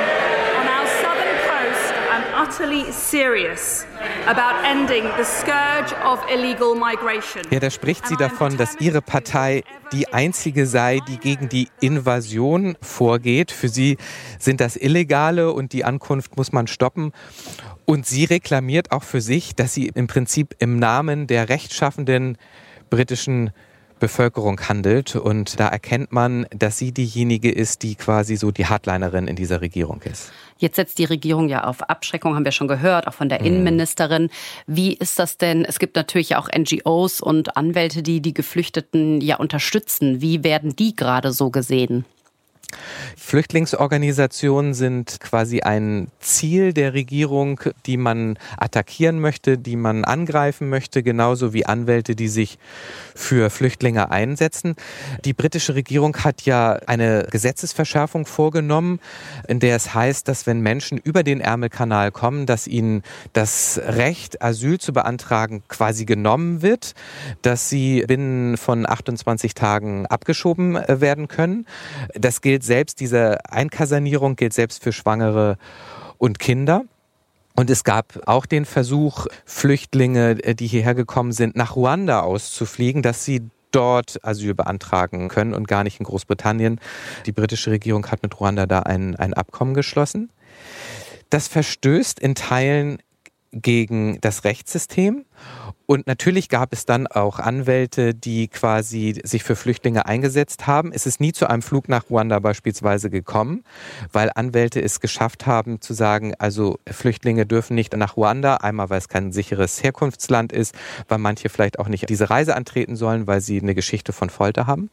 utterly 2.48 2.92
serious 2.92 3.86
about 4.28 4.64
ending 4.66 5.04
the 5.18 5.24
scourge 5.24 5.94
of 6.04 6.20
illegal 6.32 6.76
migration. 6.76 7.44
Ja, 7.52 7.60
da 7.60 7.70
spricht 7.70 8.08
sie 8.08 8.16
davon, 8.16 8.58
dass 8.58 8.80
ihre 8.80 9.02
Partei 9.02 9.64
die 9.92 10.14
einzige 10.14 10.66
sei, 10.66 11.00
die 11.08 11.18
gegen 11.18 11.50
die 11.50 11.68
Invasion 11.82 12.78
vorgeht. 12.82 13.52
Für 13.52 13.70
sie 13.70 13.98
sind 14.40 14.62
das 14.62 14.76
Illegale 14.76 15.52
und 15.52 15.74
die 15.74 15.84
Ankunft 15.84 16.38
muss 16.38 16.52
man 16.52 16.68
stoppen. 16.68 17.12
Und 17.86 18.06
sie 18.06 18.26
reklamiert 18.26 18.92
auch 18.92 19.04
für 19.04 19.22
sich, 19.22 19.56
dass 19.56 19.74
sie 19.74 19.88
im 19.88 20.08
Prinzip 20.08 20.56
im 20.60 20.78
Namen 20.80 21.28
der 21.28 21.50
rechtschaffenden 21.50 22.38
britischen 22.90 23.52
Bevölkerung 24.00 24.60
handelt. 24.68 25.16
Und 25.16 25.60
da 25.60 25.68
erkennt 25.68 26.12
man, 26.12 26.48
dass 26.52 26.78
sie 26.78 26.92
diejenige 26.92 27.52
ist, 27.52 27.84
die 27.84 27.96
quasi 27.96 28.36
so 28.36 28.52
die 28.52 28.66
Hardlinerin 28.66 29.28
in 29.28 29.36
dieser 29.36 29.62
Regierung 29.62 30.02
ist. 30.04 30.32
Jetzt 30.58 30.76
setzt 30.76 30.98
die 30.98 31.06
Regierung 31.06 31.50
ja 31.50 31.64
auf 31.66 31.84
Abschreckung, 31.84 32.36
haben 32.36 32.46
wir 32.46 32.52
schon 32.52 32.68
gehört, 32.68 33.08
auch 33.08 33.14
von 33.14 33.30
der 33.30 33.42
mhm. 33.42 33.48
Innenministerin. 33.48 34.30
Wie 34.66 34.94
ist 34.94 35.20
das 35.20 35.38
denn? 35.38 35.66
Es 35.66 35.80
gibt 35.80 35.96
natürlich 35.96 36.36
auch 36.36 36.48
NGOs 36.48 37.22
und 37.22 37.58
Anwälte, 37.58 38.02
die 38.02 38.22
die 38.22 38.34
Geflüchteten 38.34 39.22
ja 39.22 39.38
unterstützen. 39.38 40.22
Wie 40.22 40.44
werden 40.44 40.76
die 40.76 40.96
gerade 40.96 41.32
so 41.32 41.52
gesehen? 41.52 42.06
Flüchtlingsorganisationen 43.16 44.74
sind 44.74 45.20
quasi 45.20 45.62
ein 45.62 46.10
Ziel 46.20 46.74
der 46.74 46.94
Regierung, 46.94 47.60
die 47.86 47.98
man 47.98 48.38
attackieren 48.58 49.20
möchte, 49.20 49.58
die 49.58 49.76
man 49.76 50.06
angreifen 50.06 50.70
möchte, 50.70 51.04
genauso 51.04 51.54
wie 51.54 51.66
Anwälte, 51.66 52.16
die 52.16 52.28
sich 52.28 52.58
für 53.16 53.50
Flüchtlinge 53.50 54.12
einsetzen. 54.12 54.76
Die 55.26 55.34
britische 55.34 55.76
Regierung 55.76 56.16
hat 56.18 56.44
ja 56.44 56.74
eine 56.86 57.28
Gesetzesverschärfung 57.30 58.26
vorgenommen, 58.26 59.00
in 59.48 59.60
der 59.60 59.76
es 59.76 59.94
heißt, 59.94 60.28
dass 60.28 60.46
wenn 60.46 60.62
Menschen 60.62 60.98
über 60.98 61.24
den 61.24 61.42
Ärmelkanal 61.42 62.12
kommen, 62.12 62.46
dass 62.46 62.68
ihnen 62.68 63.04
das 63.34 63.80
Recht, 63.84 64.42
Asyl 64.42 64.80
zu 64.80 64.94
beantragen, 64.94 65.64
quasi 65.68 66.06
genommen 66.06 66.62
wird, 66.62 66.94
dass 67.42 67.70
sie 67.70 68.04
binnen 68.08 68.58
von 68.58 68.88
28 68.88 69.54
Tagen 69.54 70.06
abgeschoben 70.06 70.76
äh, 70.76 71.02
werden 71.02 71.28
können. 71.28 71.66
Das 72.14 72.42
gilt 72.42 72.64
selbst, 72.68 73.00
diese 73.00 73.44
Einkasernierung 73.50 74.36
gilt 74.36 74.54
selbst 74.54 74.84
für 74.84 74.94
Schwangere 74.94 75.58
und 76.20 76.38
Kinder. 76.38 76.84
Und 77.56 77.72
es 77.72 77.84
gab 77.84 78.20
auch 78.28 78.46
den 78.46 78.66
Versuch, 78.66 79.26
Flüchtlinge, 79.46 80.44
äh, 80.44 80.54
die 80.54 80.68
hierher 80.68 80.94
gekommen 80.94 81.32
sind, 81.32 81.56
nach 81.56 81.76
Ruanda 81.76 82.20
auszufliegen, 82.20 83.02
dass 83.02 83.26
sie 83.26 83.50
dort 83.72 84.24
Asyl 84.24 84.54
beantragen 84.54 85.28
können 85.28 85.54
und 85.54 85.68
gar 85.68 85.84
nicht 85.84 86.00
in 86.00 86.06
Großbritannien. 86.06 86.80
Die 87.26 87.32
britische 87.32 87.72
Regierung 87.72 88.06
hat 88.08 88.22
mit 88.22 88.40
Ruanda 88.40 88.68
da 88.68 88.82
ein, 88.82 89.16
ein 89.16 89.34
Abkommen 89.34 89.74
geschlossen. 89.74 90.30
Das 91.30 91.48
verstößt 91.48 92.20
in 92.20 92.36
Teilen 92.36 93.00
gegen 93.52 94.20
das 94.22 94.44
Rechtssystem. 94.44 95.26
Und 95.88 96.06
natürlich 96.06 96.50
gab 96.50 96.74
es 96.74 96.86
dann 96.86 97.08
auch 97.08 97.40
Anwälte, 97.40 98.14
die 98.14 98.50
quasi 98.50 99.22
sich 99.24 99.46
für 99.46 99.56
Flüchtlinge 99.56 100.06
eingesetzt 100.06 100.68
haben. 100.68 100.92
Es 100.92 101.06
ist 101.06 101.22
nie 101.22 101.32
zu 101.32 101.50
einem 101.50 101.62
Flug 101.62 101.88
nach 101.88 102.10
Ruanda 102.10 102.40
beispielsweise 102.40 103.10
gekommen, 103.10 103.64
weil 104.12 104.30
Anwälte 104.36 104.82
es 104.82 105.00
geschafft 105.00 105.46
haben 105.46 105.80
zu 105.80 105.94
sagen, 105.94 106.34
also 106.40 106.78
Flüchtlinge 106.86 107.46
dürfen 107.46 107.74
nicht 107.74 107.96
nach 107.96 108.18
Ruanda, 108.18 108.58
einmal 108.58 108.90
weil 108.90 108.98
es 108.98 109.08
kein 109.08 109.32
sicheres 109.32 109.82
Herkunftsland 109.82 110.52
ist, 110.52 110.76
weil 111.08 111.20
manche 111.20 111.48
vielleicht 111.48 111.80
auch 111.80 111.88
nicht 111.88 112.10
diese 112.10 112.30
Reise 112.30 112.58
antreten 112.58 112.98
sollen, 112.98 113.26
weil 113.26 113.40
sie 113.40 113.62
eine 113.62 113.74
Geschichte 113.74 114.12
von 114.12 114.30
Folter 114.30 114.68
haben. 114.68 114.90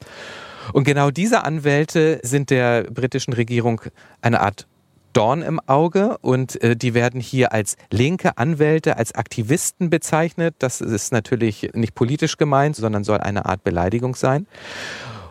Und 0.72 0.84
genau 0.84 1.10
diese 1.10 1.42
Anwälte 1.42 2.20
sind 2.22 2.50
der 2.50 2.84
britischen 2.84 3.32
Regierung 3.32 3.80
eine 4.22 4.40
Art 4.40 4.68
Dorn 5.14 5.40
im 5.42 5.60
Auge 5.66 6.18
und 6.18 6.62
äh, 6.62 6.76
die 6.76 6.92
werden 6.92 7.20
hier 7.20 7.52
als 7.52 7.76
linke 7.90 8.36
Anwälte, 8.36 8.98
als 8.98 9.14
Aktivisten 9.14 9.88
bezeichnet. 9.88 10.56
Das 10.58 10.80
ist 10.80 11.12
natürlich 11.12 11.70
nicht 11.72 11.94
politisch 11.94 12.36
gemeint, 12.36 12.76
sondern 12.76 13.04
soll 13.04 13.18
eine 13.18 13.46
Art 13.46 13.64
Beleidigung 13.64 14.14
sein. 14.14 14.46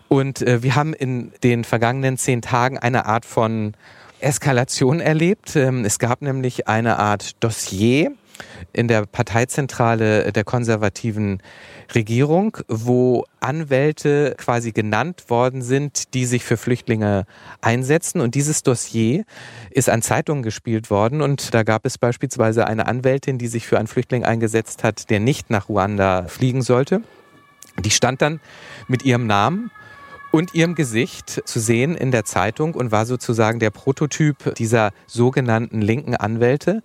Und 0.08 0.42
äh, 0.42 0.64
wir 0.64 0.76
haben 0.76 0.94
in 0.94 1.32
den 1.44 1.64
vergangenen 1.64 2.18
zehn 2.18 2.42
Tagen 2.42 2.78
eine 2.78 3.06
Art 3.06 3.26
von 3.26 3.74
Eskalation 4.20 5.00
erlebt. 5.00 5.56
Ähm, 5.56 5.86
es 5.86 6.00
gab 6.00 6.22
nämlich 6.22 6.68
eine 6.68 6.98
Art 6.98 7.44
Dossier 7.44 8.12
in 8.72 8.88
der 8.88 9.06
Parteizentrale 9.06 10.32
der 10.32 10.44
konservativen 10.44 11.42
Regierung, 11.94 12.58
wo 12.68 13.26
Anwälte 13.40 14.36
quasi 14.38 14.72
genannt 14.72 15.26
worden 15.30 15.62
sind, 15.62 16.14
die 16.14 16.26
sich 16.26 16.44
für 16.44 16.58
Flüchtlinge 16.58 17.26
einsetzen. 17.62 18.22
Und 18.22 18.36
dieses 18.36 18.64
Dossier 18.64 19.26
ist 19.70 19.90
an 19.90 20.02
Zeitungen 20.02 20.44
gespielt 20.44 20.90
worden. 20.90 21.22
Und 21.22 21.54
da 21.54 21.64
gab 21.64 21.86
es 21.86 21.98
beispielsweise 21.98 22.68
eine 22.68 22.88
Anwältin, 22.88 23.38
die 23.38 23.48
sich 23.48 23.68
für 23.68 23.78
einen 23.78 23.88
Flüchtling 23.88 24.24
eingesetzt 24.24 24.84
hat, 24.84 25.10
der 25.10 25.20
nicht 25.20 25.50
nach 25.50 25.70
Ruanda 25.70 26.28
fliegen 26.28 26.62
sollte. 26.62 27.02
Die 27.80 27.92
stand 27.92 28.22
dann 28.22 28.40
mit 28.88 29.04
ihrem 29.04 29.28
Namen 29.28 29.72
und 30.34 30.56
ihrem 30.56 30.74
Gesicht 30.74 31.44
zu 31.46 31.60
sehen 31.60 31.96
in 31.96 32.10
der 32.10 32.26
Zeitung 32.26 32.74
und 32.74 32.92
war 32.92 33.06
sozusagen 33.06 33.60
der 33.60 33.70
Prototyp 33.70 34.56
dieser 34.56 34.90
sogenannten 35.06 35.80
linken 35.80 36.16
Anwälte. 36.16 36.82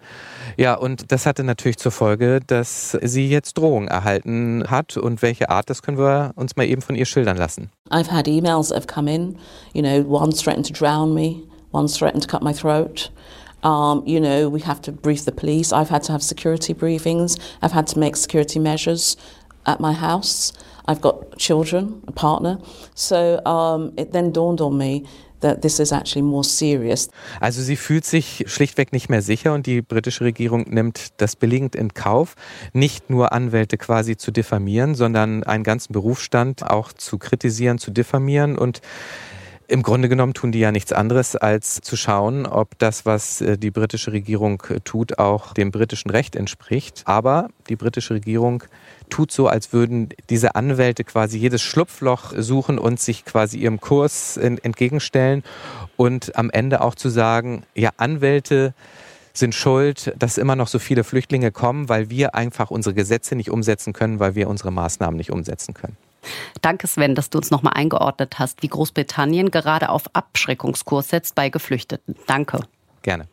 Ja, 0.58 0.74
und 0.74 1.10
das 1.12 1.24
hatte 1.24 1.44
natürlich 1.44 1.78
zur 1.78 1.90
Folge, 1.90 2.40
dass 2.46 2.98
sie 3.00 3.26
jetzt 3.26 3.56
Drohungen 3.56 3.88
erhalten 3.88 4.64
hat 4.68 4.98
und 4.98 5.22
welche 5.22 5.48
Art, 5.48 5.70
das 5.70 5.80
können 5.80 5.96
wir 5.96 6.32
uns 6.36 6.56
mal 6.56 6.66
eben 6.66 6.82
von 6.82 6.94
ihr 6.94 7.06
schildern 7.06 7.38
lassen. 7.38 7.70
I've 7.90 8.12
had 8.12 8.28
emails 8.28 8.68
that 8.68 8.76
have 8.76 8.86
come 8.86 9.10
in, 9.10 9.38
you 9.72 9.80
know, 9.80 10.04
one's 10.06 10.42
threatened 10.42 10.66
to 10.66 10.74
drown 10.74 11.14
me, 11.14 11.42
one's 11.72 11.96
threatened 11.96 12.22
to 12.22 12.28
cut 12.28 12.42
my 12.42 12.52
throat. 12.52 13.10
Um, 13.64 14.02
you 14.04 14.20
know, 14.20 14.52
we 14.52 14.60
have 14.60 14.82
to 14.82 14.92
brief 14.92 15.24
the 15.24 15.32
police. 15.32 15.72
I've 15.72 15.88
had 15.88 16.02
to 16.04 16.12
have 16.12 16.22
security 16.22 16.74
briefings. 16.74 17.40
I've 17.62 17.72
had 17.72 17.86
to 17.88 17.98
make 17.98 18.16
security 18.16 18.60
measures 18.60 19.16
at 19.64 19.80
my 19.80 19.94
house. 19.94 20.52
I've 20.88 21.02
got 21.02 21.36
children, 21.36 22.02
a 22.06 22.12
partner. 22.12 22.58
So 22.94 23.40
um, 23.44 23.92
it 23.96 24.12
then 24.12 24.32
dawned 24.32 24.60
on 24.60 24.78
me 24.78 25.04
that 25.40 25.62
this 25.62 25.78
is 25.78 25.92
actually 25.92 26.22
more 26.22 26.42
serious. 26.42 27.10
Also 27.40 27.62
sie 27.62 27.76
fühlt 27.76 28.04
sich 28.04 28.44
schlichtweg 28.48 28.92
nicht 28.92 29.08
mehr 29.08 29.22
sicher 29.22 29.54
und 29.54 29.66
die 29.66 29.82
britische 29.82 30.24
Regierung 30.24 30.64
nimmt 30.68 31.12
das 31.18 31.36
billigend 31.36 31.76
in 31.76 31.94
Kauf, 31.94 32.34
nicht 32.72 33.10
nur 33.10 33.32
Anwälte 33.32 33.76
quasi 33.76 34.16
zu 34.16 34.30
diffamieren, 34.30 34.94
sondern 34.94 35.44
einen 35.44 35.62
ganzen 35.62 35.92
Berufsstand 35.92 36.68
auch 36.68 36.92
zu 36.92 37.18
kritisieren, 37.18 37.78
zu 37.78 37.90
diffamieren 37.90 38.56
und 38.58 38.80
im 39.70 39.82
Grunde 39.82 40.08
genommen 40.08 40.32
tun 40.32 40.50
die 40.50 40.60
ja 40.60 40.72
nichts 40.72 40.94
anderes, 40.94 41.36
als 41.36 41.82
zu 41.82 41.94
schauen, 41.94 42.46
ob 42.46 42.78
das, 42.78 43.04
was 43.04 43.42
äh, 43.42 43.58
die 43.58 43.70
britische 43.70 44.12
Regierung 44.12 44.62
tut, 44.82 45.18
auch 45.18 45.52
dem 45.52 45.70
britischen 45.70 46.10
Recht 46.10 46.36
entspricht. 46.36 47.02
Aber 47.04 47.50
die 47.68 47.76
britische 47.76 48.14
Regierung 48.14 48.64
tut 49.10 49.30
so, 49.30 49.46
als 49.46 49.74
würden 49.74 50.08
diese 50.30 50.54
Anwälte 50.54 51.04
quasi 51.04 51.36
jedes 51.36 51.60
Schlupfloch 51.60 52.32
suchen 52.36 52.78
und 52.78 52.98
sich 52.98 53.26
quasi 53.26 53.58
ihrem 53.58 53.78
Kurs 53.78 54.38
entgegenstellen 54.38 55.44
und 55.96 56.34
am 56.36 56.48
Ende 56.50 56.80
auch 56.80 56.94
zu 56.94 57.10
sagen, 57.10 57.62
ja, 57.74 57.90
Anwälte 57.98 58.72
sind 59.34 59.54
schuld, 59.54 60.14
dass 60.18 60.38
immer 60.38 60.56
noch 60.56 60.68
so 60.68 60.78
viele 60.78 61.04
Flüchtlinge 61.04 61.52
kommen, 61.52 61.90
weil 61.90 62.08
wir 62.08 62.34
einfach 62.34 62.70
unsere 62.70 62.94
Gesetze 62.94 63.36
nicht 63.36 63.50
umsetzen 63.50 63.92
können, 63.92 64.18
weil 64.18 64.34
wir 64.34 64.48
unsere 64.48 64.72
Maßnahmen 64.72 65.16
nicht 65.16 65.30
umsetzen 65.30 65.74
können. 65.74 65.96
Danke, 66.62 66.86
Sven, 66.86 67.14
dass 67.14 67.30
du 67.30 67.38
uns 67.38 67.50
nochmal 67.50 67.74
eingeordnet 67.74 68.38
hast, 68.38 68.62
wie 68.62 68.68
Großbritannien 68.68 69.50
gerade 69.50 69.88
auf 69.88 70.14
Abschreckungskurs 70.14 71.08
setzt 71.08 71.34
bei 71.34 71.48
Geflüchteten. 71.48 72.16
Danke. 72.26 72.60
Gerne. 73.02 73.28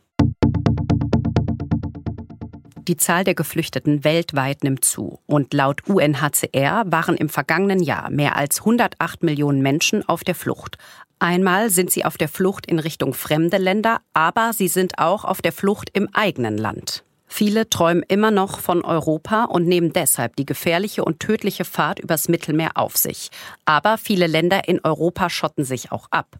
Die 2.87 2.97
Zahl 2.97 3.23
der 3.23 3.33
Geflüchteten 3.33 4.03
weltweit 4.03 4.63
nimmt 4.63 4.85
zu. 4.85 5.19
Und 5.25 5.55
laut 5.55 5.87
UNHCR 5.87 6.83
waren 6.85 7.17
im 7.17 7.29
vergangenen 7.29 7.81
Jahr 7.81 8.11
mehr 8.11 8.35
als 8.35 8.59
108 8.59 9.23
Millionen 9.23 9.63
Menschen 9.63 10.07
auf 10.07 10.23
der 10.23 10.35
Flucht. 10.35 10.77
Einmal 11.17 11.71
sind 11.71 11.89
sie 11.89 12.05
auf 12.05 12.17
der 12.17 12.27
Flucht 12.27 12.67
in 12.67 12.77
Richtung 12.77 13.15
fremde 13.15 13.57
Länder, 13.57 14.01
aber 14.13 14.53
sie 14.53 14.67
sind 14.67 14.99
auch 14.99 15.25
auf 15.25 15.41
der 15.41 15.51
Flucht 15.51 15.89
im 15.93 16.09
eigenen 16.13 16.57
Land. 16.59 17.03
Viele 17.37 17.69
träumen 17.69 18.01
immer 18.07 18.31
noch 18.31 18.61
von 18.61 18.85
Europa 18.85 19.43
und 19.43 19.67
nehmen 19.67 19.91
deshalb 19.91 20.37
die 20.37 20.45
gefährliche 20.45 21.03
und 21.03 21.19
tödliche 21.19 21.65
Fahrt 21.65 21.99
übers 21.99 22.29
Mittelmeer 22.29 22.71
auf 22.75 22.95
sich. 22.95 23.29
Aber 23.65 23.97
viele 23.97 24.25
Länder 24.25 24.69
in 24.69 24.79
Europa 24.85 25.29
schotten 25.29 25.65
sich 25.65 25.91
auch 25.91 26.07
ab. 26.11 26.37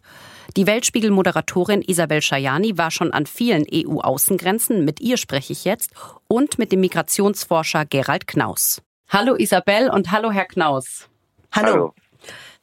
Die 0.56 0.66
Weltspiegel-Moderatorin 0.66 1.82
Isabel 1.82 2.22
Schajani 2.22 2.78
war 2.78 2.90
schon 2.90 3.12
an 3.12 3.26
vielen 3.26 3.66
EU-Außengrenzen. 3.70 4.86
Mit 4.86 5.02
ihr 5.02 5.18
spreche 5.18 5.52
ich 5.52 5.66
jetzt 5.66 5.90
und 6.28 6.58
mit 6.58 6.72
dem 6.72 6.80
Migrationsforscher 6.80 7.84
Gerald 7.84 8.26
Knaus. 8.26 8.80
Hallo 9.10 9.34
Isabel 9.36 9.90
und 9.90 10.12
hallo 10.12 10.30
Herr 10.30 10.46
Knaus. 10.46 11.10
Hallo. 11.52 11.72
hallo. 11.72 11.94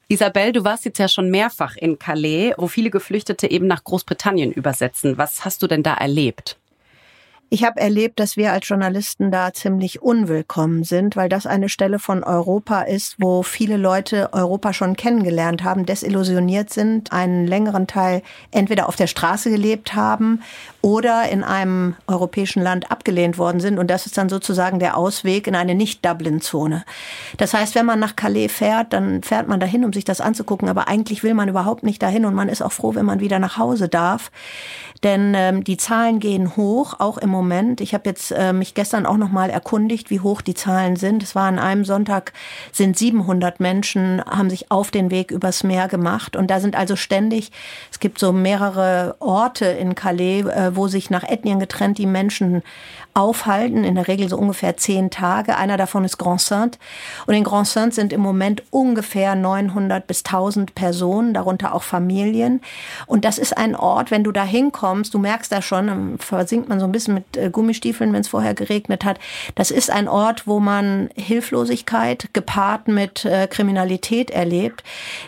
Isabel, 0.07 0.53
du 0.53 0.63
warst 0.63 0.85
jetzt 0.85 0.97
ja 0.97 1.07
schon 1.07 1.29
mehrfach 1.29 1.75
in 1.75 1.99
Calais, 1.99 2.53
wo 2.57 2.67
viele 2.67 2.89
Geflüchtete 2.89 3.51
eben 3.51 3.67
nach 3.67 3.83
Großbritannien 3.83 4.51
übersetzen. 4.51 5.19
Was 5.19 5.45
hast 5.45 5.61
du 5.61 5.67
denn 5.67 5.83
da 5.83 5.93
erlebt? 5.93 6.57
Ich 7.53 7.63
habe 7.63 7.79
erlebt, 7.79 8.19
dass 8.19 8.35
wir 8.35 8.51
als 8.51 8.67
Journalisten 8.67 9.29
da 9.29 9.53
ziemlich 9.53 10.01
unwillkommen 10.01 10.83
sind, 10.83 11.15
weil 11.15 11.29
das 11.29 11.45
eine 11.45 11.69
Stelle 11.69 11.99
von 11.99 12.23
Europa 12.23 12.81
ist, 12.81 13.17
wo 13.19 13.43
viele 13.43 13.77
Leute 13.77 14.33
Europa 14.33 14.73
schon 14.73 14.95
kennengelernt 14.95 15.63
haben, 15.63 15.85
desillusioniert 15.85 16.73
sind, 16.73 17.13
einen 17.13 17.45
längeren 17.45 17.85
Teil 17.85 18.23
entweder 18.49 18.89
auf 18.89 18.95
der 18.95 19.05
Straße 19.05 19.51
gelebt 19.51 19.93
haben 19.93 20.41
oder 20.81 21.29
in 21.29 21.43
einem 21.43 21.95
europäischen 22.07 22.63
Land 22.63 22.89
abgelehnt 22.89 23.37
worden 23.37 23.59
sind. 23.59 23.77
Und 23.77 23.91
das 23.91 24.07
ist 24.07 24.17
dann 24.17 24.29
sozusagen 24.29 24.79
der 24.79 24.97
Ausweg 24.97 25.45
in 25.45 25.53
eine 25.53 25.75
Nicht-Dublin-Zone. 25.75 26.83
Das 27.37 27.53
heißt, 27.53 27.75
wenn 27.75 27.85
man 27.85 27.99
nach 27.99 28.15
Calais 28.15 28.47
fährt, 28.47 28.93
dann 28.93 29.21
fährt 29.21 29.47
man 29.47 29.59
dahin, 29.59 29.85
um 29.85 29.93
sich 29.93 30.05
das 30.05 30.21
anzugucken. 30.21 30.69
Aber 30.69 30.87
eigentlich 30.87 31.21
will 31.21 31.35
man 31.35 31.49
überhaupt 31.49 31.83
nicht 31.83 32.01
dahin 32.01 32.25
und 32.25 32.33
man 32.33 32.49
ist 32.49 32.63
auch 32.63 32.71
froh, 32.71 32.95
wenn 32.95 33.05
man 33.05 33.19
wieder 33.19 33.37
nach 33.37 33.59
Hause 33.59 33.89
darf. 33.89 34.31
Denn 35.03 35.33
ähm, 35.35 35.63
die 35.63 35.77
Zahlen 35.77 36.19
gehen 36.19 36.55
hoch, 36.55 36.95
auch 36.99 37.17
im 37.17 37.29
Moment 37.29 37.42
Moment. 37.43 37.81
Ich 37.81 37.93
habe 37.93 38.09
jetzt 38.09 38.31
äh, 38.31 38.53
mich 38.53 38.73
gestern 38.73 39.05
auch 39.05 39.17
noch 39.17 39.29
mal 39.29 39.49
erkundigt, 39.49 40.09
wie 40.09 40.21
hoch 40.21 40.41
die 40.41 40.53
Zahlen 40.53 40.95
sind. 40.95 41.21
Es 41.23 41.35
war 41.35 41.43
an 41.43 41.59
einem 41.59 41.83
Sonntag 41.83 42.31
sind 42.71 42.97
700 42.97 43.59
Menschen 43.59 44.23
haben 44.23 44.49
sich 44.49 44.71
auf 44.71 44.91
den 44.91 45.11
Weg 45.11 45.29
übers 45.29 45.63
Meer 45.65 45.89
gemacht 45.89 46.37
und 46.37 46.49
da 46.49 46.61
sind 46.61 46.77
also 46.77 46.95
ständig. 46.95 47.51
Es 47.91 47.99
gibt 47.99 48.17
so 48.17 48.31
mehrere 48.31 49.17
Orte 49.19 49.65
in 49.65 49.93
Calais, 49.93 50.43
äh, 50.43 50.73
wo 50.73 50.87
sich 50.87 51.09
nach 51.09 51.23
Ethnien 51.23 51.59
getrennt 51.59 51.97
die 51.97 52.05
Menschen 52.05 52.63
aufhalten, 53.13 53.83
in 53.83 53.95
der 53.95 54.07
Regel 54.07 54.27
so 54.27 54.37
ungefähr 54.37 54.77
zehn 54.77 55.11
Tage. 55.11 55.55
Einer 55.57 55.77
davon 55.77 56.03
ist 56.03 56.17
Grand 56.17 56.41
Saint. 56.41 56.79
Und 57.27 57.35
in 57.35 57.43
Grand 57.43 57.67
Saint 57.67 57.93
sind 57.93 58.11
im 58.11 58.21
Moment 58.21 58.63
ungefähr 58.71 59.35
900 59.35 60.07
bis 60.07 60.23
1000 60.23 60.73
Personen, 60.73 61.33
darunter 61.33 61.75
auch 61.75 61.83
Familien. 61.83 62.61
Und 63.05 63.25
das 63.25 63.37
ist 63.37 63.55
ein 63.57 63.75
Ort, 63.75 64.09
wenn 64.09 64.23
du 64.23 64.31
da 64.31 64.43
hinkommst, 64.43 65.13
du 65.13 65.19
merkst 65.19 65.51
da 65.51 65.61
schon, 65.61 66.17
versinkt 66.17 66.69
man 66.69 66.79
so 66.79 66.85
ein 66.85 66.91
bisschen 66.91 67.13
mit 67.13 67.32
Gummistiefeln, 67.51 68.13
wenn 68.13 68.21
es 68.21 68.27
vorher 68.27 68.53
geregnet 68.53 69.05
hat. 69.05 69.19
Das 69.55 69.71
ist 69.71 69.89
ein 69.89 70.07
Ort, 70.07 70.47
wo 70.47 70.59
man 70.59 71.09
Hilflosigkeit 71.15 72.29
gepaart 72.33 72.87
mit 72.87 73.25
äh, 73.25 73.47
Kriminalität 73.47 74.31
erlebt. 74.31 74.83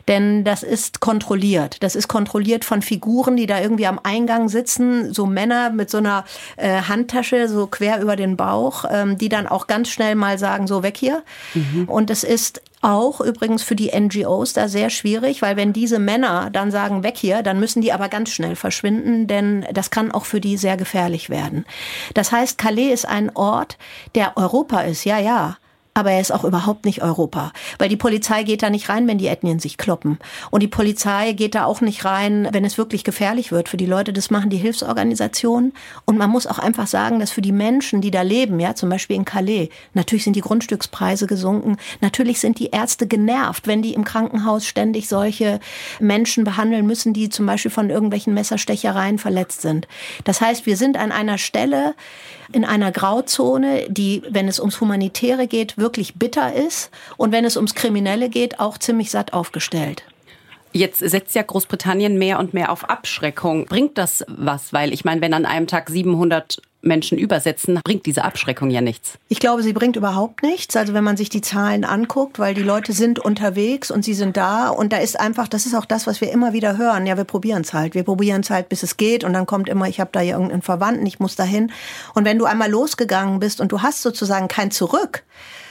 Denn 0.07 0.43
das 0.43 0.63
ist 0.63 0.99
kontrolliert. 0.99 1.83
Das 1.83 1.95
ist 1.95 2.07
kontrolliert 2.07 2.65
von 2.65 2.81
Figuren, 2.81 3.35
die 3.35 3.45
da 3.45 3.59
irgendwie 3.59 3.87
am 3.87 3.99
Eingang 4.03 4.49
sitzen, 4.49 5.13
so 5.13 5.25
Männer 5.25 5.69
mit 5.69 5.89
so 5.89 5.97
einer 5.97 6.25
äh, 6.57 6.81
Handtasche, 6.81 7.47
so 7.47 7.67
quer 7.67 8.01
über 8.01 8.15
den 8.15 8.37
Bauch, 8.37 8.85
ähm, 8.89 9.17
die 9.17 9.29
dann 9.29 9.47
auch 9.47 9.67
ganz 9.67 9.89
schnell 9.89 10.15
mal 10.15 10.37
sagen, 10.37 10.67
so 10.67 10.83
weg 10.83 10.97
hier. 10.97 11.23
Mhm. 11.53 11.85
Und 11.87 12.09
es 12.09 12.23
ist 12.23 12.61
auch 12.81 13.21
übrigens 13.21 13.63
für 13.63 13.75
die 13.75 13.91
NGOs 13.97 14.53
da 14.53 14.67
sehr 14.67 14.89
schwierig, 14.89 15.41
weil 15.41 15.57
wenn 15.57 15.73
diese 15.73 15.99
Männer 15.99 16.49
dann 16.51 16.71
sagen, 16.71 17.03
weg 17.03 17.17
hier, 17.17 17.41
dann 17.41 17.59
müssen 17.59 17.81
die 17.81 17.93
aber 17.93 18.09
ganz 18.09 18.29
schnell 18.29 18.55
verschwinden, 18.55 19.27
denn 19.27 19.65
das 19.73 19.89
kann 19.89 20.11
auch 20.11 20.25
für 20.25 20.41
die 20.41 20.57
sehr 20.57 20.77
gefährlich 20.77 21.29
werden. 21.29 21.65
Das 22.13 22.31
heißt, 22.31 22.57
Calais 22.57 22.91
ist 22.93 23.07
ein 23.07 23.35
Ort, 23.35 23.77
der 24.13 24.37
Europa 24.37 24.81
ist, 24.81 25.03
ja, 25.03 25.19
ja 25.19 25.57
aber 25.97 26.11
er 26.11 26.19
ist 26.19 26.33
auch 26.33 26.43
überhaupt 26.43 26.83
nicht 26.83 27.01
Europa. 27.01 27.53
Weil 27.79 27.87
die 27.87 27.95
Polizei 27.95 28.43
geht 28.43 28.61
da 28.61 28.69
nicht 28.69 28.89
rein, 28.89 29.07
wenn 29.07 29.17
die 29.17 29.27
Ethnien 29.27 29.59
sich 29.59 29.77
kloppen. 29.77 30.19
Und 30.51 30.61
die 30.61 30.67
Polizei 30.67 31.31
geht 31.31 31.55
da 31.55 31.63
auch 31.63 31.79
nicht 31.79 32.03
rein, 32.03 32.49
wenn 32.51 32.65
es 32.65 32.77
wirklich 32.77 33.05
gefährlich 33.05 33.53
wird 33.53 33.69
für 33.69 33.77
die 33.77 33.85
Leute. 33.85 34.11
Das 34.11 34.29
machen 34.29 34.49
die 34.49 34.57
Hilfsorganisationen. 34.57 35.71
Und 36.03 36.17
man 36.17 36.29
muss 36.29 36.47
auch 36.47 36.59
einfach 36.59 36.87
sagen, 36.87 37.21
dass 37.21 37.31
für 37.31 37.41
die 37.41 37.53
Menschen, 37.53 38.01
die 38.01 38.11
da 38.11 38.23
leben, 38.23 38.59
ja, 38.59 38.75
zum 38.75 38.89
Beispiel 38.89 39.15
in 39.15 39.23
Calais, 39.23 39.69
natürlich 39.93 40.25
sind 40.25 40.35
die 40.35 40.41
Grundstückspreise 40.41 41.27
gesunken. 41.27 41.77
Natürlich 42.01 42.41
sind 42.41 42.59
die 42.59 42.71
Ärzte 42.71 43.07
genervt, 43.07 43.65
wenn 43.65 43.81
die 43.81 43.93
im 43.93 44.03
Krankenhaus 44.03 44.65
ständig 44.65 45.07
solche 45.07 45.61
Menschen 46.01 46.43
behandeln 46.43 46.85
müssen, 46.85 47.13
die 47.13 47.29
zum 47.29 47.45
Beispiel 47.45 47.71
von 47.71 47.89
irgendwelchen 47.89 48.33
Messerstechereien 48.33 49.17
verletzt 49.17 49.61
sind. 49.61 49.87
Das 50.25 50.41
heißt, 50.41 50.65
wir 50.65 50.75
sind 50.75 50.97
an 50.97 51.13
einer 51.13 51.37
Stelle, 51.37 51.95
in 52.51 52.65
einer 52.65 52.91
Grauzone, 52.91 53.85
die, 53.89 54.21
wenn 54.29 54.47
es 54.47 54.59
ums 54.59 54.79
Humanitäre 54.79 55.47
geht, 55.47 55.77
wirklich 55.85 56.15
bitter 56.15 56.51
ist 56.51 56.89
und 57.15 57.31
wenn 57.31 57.45
es 57.45 57.57
ums 57.57 57.75
Kriminelle 57.75 58.27
geht, 58.29 58.59
auch 58.59 58.79
ziemlich 58.79 59.11
satt 59.11 59.33
aufgestellt. 59.33 60.03
Jetzt 60.71 60.99
setzt 60.99 61.35
ja 61.35 61.43
Großbritannien 61.43 62.17
mehr 62.17 62.39
und 62.39 62.55
mehr 62.55 62.71
auf 62.71 62.89
Abschreckung. 62.89 63.65
Bringt 63.67 63.99
das 63.99 64.25
was? 64.27 64.73
Weil 64.73 64.91
ich 64.93 65.05
meine, 65.05 65.21
wenn 65.21 65.33
an 65.35 65.45
einem 65.45 65.67
Tag 65.67 65.89
700 65.89 66.59
Menschen 66.85 67.17
übersetzen, 67.17 67.79
bringt 67.83 68.05
diese 68.05 68.23
Abschreckung 68.23 68.69
ja 68.69 68.81
nichts. 68.81 69.17
Ich 69.27 69.39
glaube, 69.39 69.63
sie 69.63 69.73
bringt 69.73 69.95
überhaupt 69.95 70.43
nichts. 70.43 70.75
Also 70.75 70.93
wenn 70.93 71.03
man 71.03 71.17
sich 71.17 71.29
die 71.29 71.41
Zahlen 71.41 71.83
anguckt, 71.83 72.39
weil 72.39 72.53
die 72.53 72.63
Leute 72.63 72.93
sind 72.93 73.19
unterwegs 73.19 73.91
und 73.91 74.05
sie 74.05 74.13
sind 74.13 74.37
da 74.37 74.69
und 74.69 74.93
da 74.93 74.97
ist 74.97 75.19
einfach, 75.19 75.47
das 75.47 75.65
ist 75.65 75.75
auch 75.75 75.85
das, 75.85 76.07
was 76.07 76.21
wir 76.21 76.31
immer 76.31 76.53
wieder 76.53 76.77
hören. 76.77 77.05
Ja, 77.05 77.17
wir 77.17 77.23
probieren 77.23 77.63
es 77.63 77.73
halt. 77.73 77.95
Wir 77.95 78.03
probieren 78.03 78.41
es 78.41 78.49
halt, 78.49 78.69
bis 78.69 78.83
es 78.83 78.97
geht 78.97 79.23
und 79.23 79.33
dann 79.33 79.45
kommt 79.45 79.67
immer, 79.67 79.87
ich 79.87 79.99
habe 79.99 80.11
da 80.13 80.21
irgendeinen 80.21 80.61
Verwandten, 80.61 81.05
ich 81.05 81.19
muss 81.19 81.35
dahin. 81.35 81.71
Und 82.13 82.25
wenn 82.25 82.37
du 82.37 82.45
einmal 82.45 82.69
losgegangen 82.69 83.39
bist 83.39 83.59
und 83.59 83.71
du 83.71 83.81
hast 83.81 84.01
sozusagen 84.01 84.47
kein 84.47 84.71
Zurück, 84.71 85.23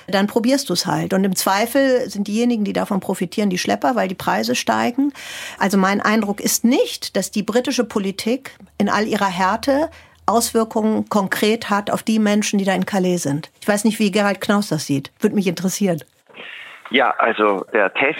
dann 0.08 0.26
probierst 0.26 0.68
du 0.68 0.74
es 0.74 0.86
halt. 0.86 1.14
Und 1.14 1.24
im 1.24 1.36
Zweifel 1.36 2.08
sind 2.10 2.28
diejenigen, 2.28 2.64
die 2.64 2.72
davon 2.72 3.00
profitieren, 3.00 3.50
die 3.50 3.58
Schlepper, 3.58 3.94
weil 3.94 4.08
die 4.08 4.14
Preise 4.14 4.54
steigen. 4.54 5.12
Also 5.58 5.78
mein 5.78 6.00
Eindruck 6.00 6.40
ist 6.40 6.64
nicht, 6.64 7.16
dass 7.16 7.30
die 7.30 7.42
britische 7.42 7.84
Politik 7.84 8.52
in 8.78 8.88
all 8.88 9.06
ihrer 9.06 9.28
Härte 9.28 9.90
Auswirkungen 10.26 11.08
konkret 11.08 11.70
hat 11.70 11.90
auf 11.90 12.02
die 12.02 12.18
Menschen, 12.18 12.58
die 12.58 12.64
da 12.64 12.74
in 12.74 12.86
Calais 12.86 13.18
sind. 13.18 13.50
Ich 13.60 13.68
weiß 13.68 13.84
nicht, 13.84 13.98
wie 13.98 14.10
Gerald 14.10 14.40
Knaus 14.40 14.68
das 14.68 14.86
sieht. 14.86 15.12
Würde 15.20 15.34
mich 15.36 15.46
interessieren. 15.46 16.02
Ja, 16.90 17.10
also 17.18 17.64
der 17.72 17.92
Test 17.94 18.18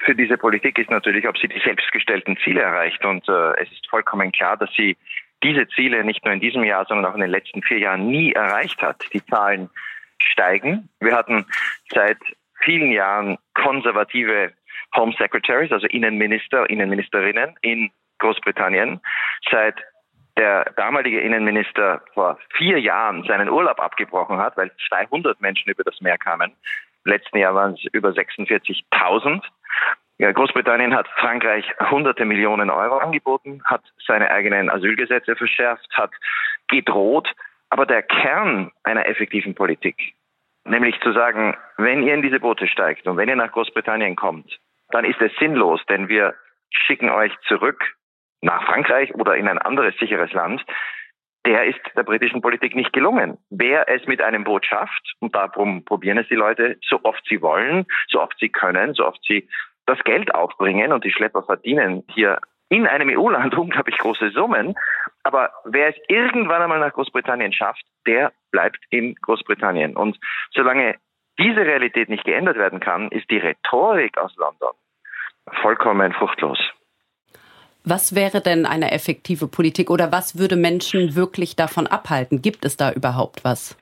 für 0.00 0.14
diese 0.14 0.38
Politik 0.38 0.78
ist 0.78 0.90
natürlich, 0.90 1.26
ob 1.28 1.36
sie 1.38 1.48
die 1.48 1.60
selbstgestellten 1.60 2.36
Ziele 2.44 2.60
erreicht. 2.60 3.04
Und 3.04 3.28
äh, 3.28 3.62
es 3.62 3.70
ist 3.72 3.88
vollkommen 3.88 4.30
klar, 4.32 4.56
dass 4.56 4.70
sie 4.76 4.96
diese 5.42 5.66
Ziele 5.68 6.04
nicht 6.04 6.24
nur 6.24 6.32
in 6.32 6.40
diesem 6.40 6.64
Jahr, 6.64 6.86
sondern 6.86 7.10
auch 7.10 7.14
in 7.14 7.20
den 7.20 7.30
letzten 7.30 7.62
vier 7.62 7.78
Jahren 7.78 8.06
nie 8.06 8.32
erreicht 8.32 8.80
hat. 8.80 9.02
Die 9.12 9.24
Zahlen 9.26 9.68
steigen. 10.18 10.88
Wir 11.00 11.14
hatten 11.14 11.46
seit 11.92 12.18
vielen 12.60 12.90
Jahren 12.90 13.38
konservative 13.54 14.52
Home 14.94 15.14
Secretaries, 15.18 15.72
also 15.72 15.86
Innenminister, 15.88 16.68
Innenministerinnen 16.70 17.54
in 17.60 17.90
Großbritannien. 18.18 19.00
Seit 19.50 19.76
der 20.36 20.72
damalige 20.76 21.20
Innenminister 21.20 22.02
vor 22.12 22.38
vier 22.50 22.78
Jahren 22.78 23.24
seinen 23.24 23.48
Urlaub 23.48 23.80
abgebrochen 23.80 24.38
hat, 24.38 24.56
weil 24.56 24.70
200 24.88 25.40
Menschen 25.40 25.70
über 25.70 25.82
das 25.82 26.00
Meer 26.00 26.18
kamen. 26.18 26.52
Im 27.04 27.12
letzten 27.12 27.38
Jahr 27.38 27.54
waren 27.54 27.74
es 27.74 27.84
über 27.92 28.10
46.000. 28.10 29.42
Ja, 30.18 30.32
Großbritannien 30.32 30.94
hat 30.94 31.08
Frankreich 31.16 31.64
hunderte 31.90 32.24
Millionen 32.24 32.70
Euro 32.70 32.98
angeboten, 32.98 33.62
hat 33.64 33.82
seine 34.06 34.30
eigenen 34.30 34.70
Asylgesetze 34.70 35.36
verschärft, 35.36 35.86
hat 35.94 36.10
gedroht. 36.68 37.28
Aber 37.68 37.86
der 37.86 38.02
Kern 38.02 38.70
einer 38.84 39.06
effektiven 39.06 39.54
Politik, 39.54 40.14
nämlich 40.64 40.98
zu 41.00 41.12
sagen, 41.12 41.56
wenn 41.76 42.02
ihr 42.02 42.14
in 42.14 42.22
diese 42.22 42.40
Boote 42.40 42.66
steigt 42.66 43.06
und 43.06 43.16
wenn 43.16 43.28
ihr 43.28 43.36
nach 43.36 43.52
Großbritannien 43.52 44.16
kommt, 44.16 44.58
dann 44.90 45.04
ist 45.04 45.20
es 45.20 45.32
sinnlos, 45.38 45.80
denn 45.88 46.08
wir 46.08 46.34
schicken 46.70 47.10
euch 47.10 47.32
zurück 47.48 47.96
nach 48.40 48.64
Frankreich 48.64 49.14
oder 49.14 49.36
in 49.36 49.48
ein 49.48 49.58
anderes 49.58 49.96
sicheres 49.98 50.32
Land, 50.32 50.64
der 51.46 51.64
ist 51.64 51.80
der 51.96 52.02
britischen 52.02 52.42
Politik 52.42 52.74
nicht 52.74 52.92
gelungen. 52.92 53.38
Wer 53.50 53.88
es 53.88 54.06
mit 54.06 54.20
einem 54.20 54.44
Boot 54.44 54.66
schafft, 54.66 55.14
und 55.20 55.34
darum 55.34 55.84
probieren 55.84 56.18
es 56.18 56.28
die 56.28 56.34
Leute, 56.34 56.76
so 56.86 57.00
oft 57.04 57.22
sie 57.28 57.40
wollen, 57.40 57.86
so 58.08 58.20
oft 58.20 58.36
sie 58.38 58.48
können, 58.48 58.94
so 58.94 59.06
oft 59.06 59.22
sie 59.24 59.48
das 59.86 60.02
Geld 60.02 60.34
aufbringen 60.34 60.92
und 60.92 61.04
die 61.04 61.12
Schlepper 61.12 61.44
verdienen 61.44 62.02
hier 62.10 62.40
in 62.68 62.86
einem 62.88 63.08
EU-Land 63.16 63.54
unglaublich 63.58 63.96
große 63.98 64.30
Summen. 64.30 64.74
Aber 65.22 65.50
wer 65.64 65.88
es 65.88 65.96
irgendwann 66.08 66.62
einmal 66.62 66.80
nach 66.80 66.92
Großbritannien 66.92 67.52
schafft, 67.52 67.84
der 68.06 68.32
bleibt 68.50 68.80
in 68.90 69.14
Großbritannien. 69.14 69.96
Und 69.96 70.18
solange 70.52 70.96
diese 71.38 71.60
Realität 71.60 72.08
nicht 72.08 72.24
geändert 72.24 72.56
werden 72.56 72.80
kann, 72.80 73.08
ist 73.10 73.30
die 73.30 73.38
Rhetorik 73.38 74.18
aus 74.18 74.34
London 74.36 74.72
vollkommen 75.62 76.12
fruchtlos. 76.12 76.58
Was 77.88 78.16
wäre 78.16 78.40
denn 78.40 78.66
eine 78.66 78.90
effektive 78.90 79.46
Politik 79.46 79.90
oder 79.90 80.10
was 80.10 80.36
würde 80.36 80.56
Menschen 80.56 81.14
wirklich 81.14 81.54
davon 81.54 81.86
abhalten? 81.86 82.42
Gibt 82.42 82.64
es 82.64 82.76
da 82.76 82.90
überhaupt 82.90 83.44
was? 83.44 83.78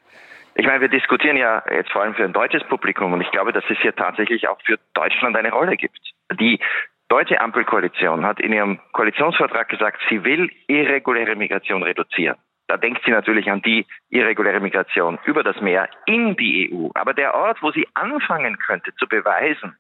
Ich 0.57 0.67
meine, 0.67 0.83
wir 0.83 0.89
diskutieren 0.89 1.39
ja 1.39 1.63
jetzt 1.71 1.91
vor 1.91 2.03
allem 2.03 2.15
für 2.15 2.25
ein 2.25 2.35
deutsches 2.35 2.63
Publikum 2.65 3.15
und 3.15 3.23
ich 3.23 3.31
glaube, 3.31 3.55
dass 3.55 3.65
es 3.71 3.79
hier 3.81 3.97
tatsächlich 3.97 4.47
auch 4.47 4.61
für 4.67 4.79
Deutschland 4.93 5.35
eine 5.39 5.51
Rolle 5.51 5.79
gibt. 5.79 5.99
Die 6.39 6.61
deutsche 7.09 7.41
Ampelkoalition 7.41 8.27
hat 8.27 8.41
in 8.41 8.53
ihrem 8.53 8.79
Koalitionsvertrag 8.93 9.71
gesagt, 9.71 9.99
sie 10.11 10.23
will 10.23 10.51
irreguläre 10.67 11.35
Migration 11.35 11.83
reduzieren. 11.83 12.37
Da 12.67 12.77
denkt 12.77 13.01
sie 13.07 13.11
natürlich 13.11 13.51
an 13.51 13.63
die 13.63 13.87
irreguläre 14.11 14.61
Migration 14.61 15.19
über 15.25 15.43
das 15.43 15.59
Meer 15.63 15.89
in 16.05 16.37
die 16.37 16.71
EU. 16.71 16.91
Aber 16.93 17.15
der 17.15 17.35
Ort, 17.35 17.63
wo 17.63 17.73
sie 17.73 17.89
anfangen 17.95 18.59
könnte 18.59 18.95
zu 18.97 19.09
beweisen, 19.09 19.79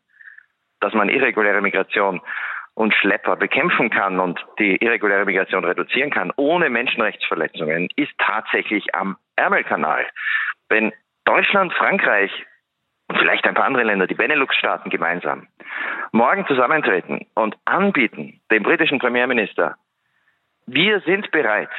dass 0.80 0.94
man 0.94 1.10
irreguläre 1.10 1.60
Migration 1.60 2.22
und 2.74 2.92
Schlepper 2.94 3.36
bekämpfen 3.36 3.90
kann 3.90 4.18
und 4.18 4.44
die 4.58 4.76
irreguläre 4.76 5.24
Migration 5.24 5.64
reduzieren 5.64 6.10
kann, 6.10 6.32
ohne 6.36 6.70
Menschenrechtsverletzungen, 6.70 7.88
ist 7.96 8.12
tatsächlich 8.18 8.94
am 8.94 9.16
Ärmelkanal. 9.36 10.06
Wenn 10.68 10.92
Deutschland, 11.24 11.72
Frankreich 11.74 12.30
und 13.08 13.18
vielleicht 13.18 13.46
ein 13.46 13.54
paar 13.54 13.66
andere 13.66 13.84
Länder, 13.84 14.06
die 14.06 14.14
Benelux-Staaten 14.14 14.90
gemeinsam, 14.90 15.46
morgen 16.12 16.46
zusammentreten 16.46 17.26
und 17.34 17.56
anbieten, 17.64 18.40
dem 18.50 18.62
britischen 18.62 18.98
Premierminister, 18.98 19.76
wir 20.66 21.00
sind 21.00 21.30
bereit, 21.30 21.70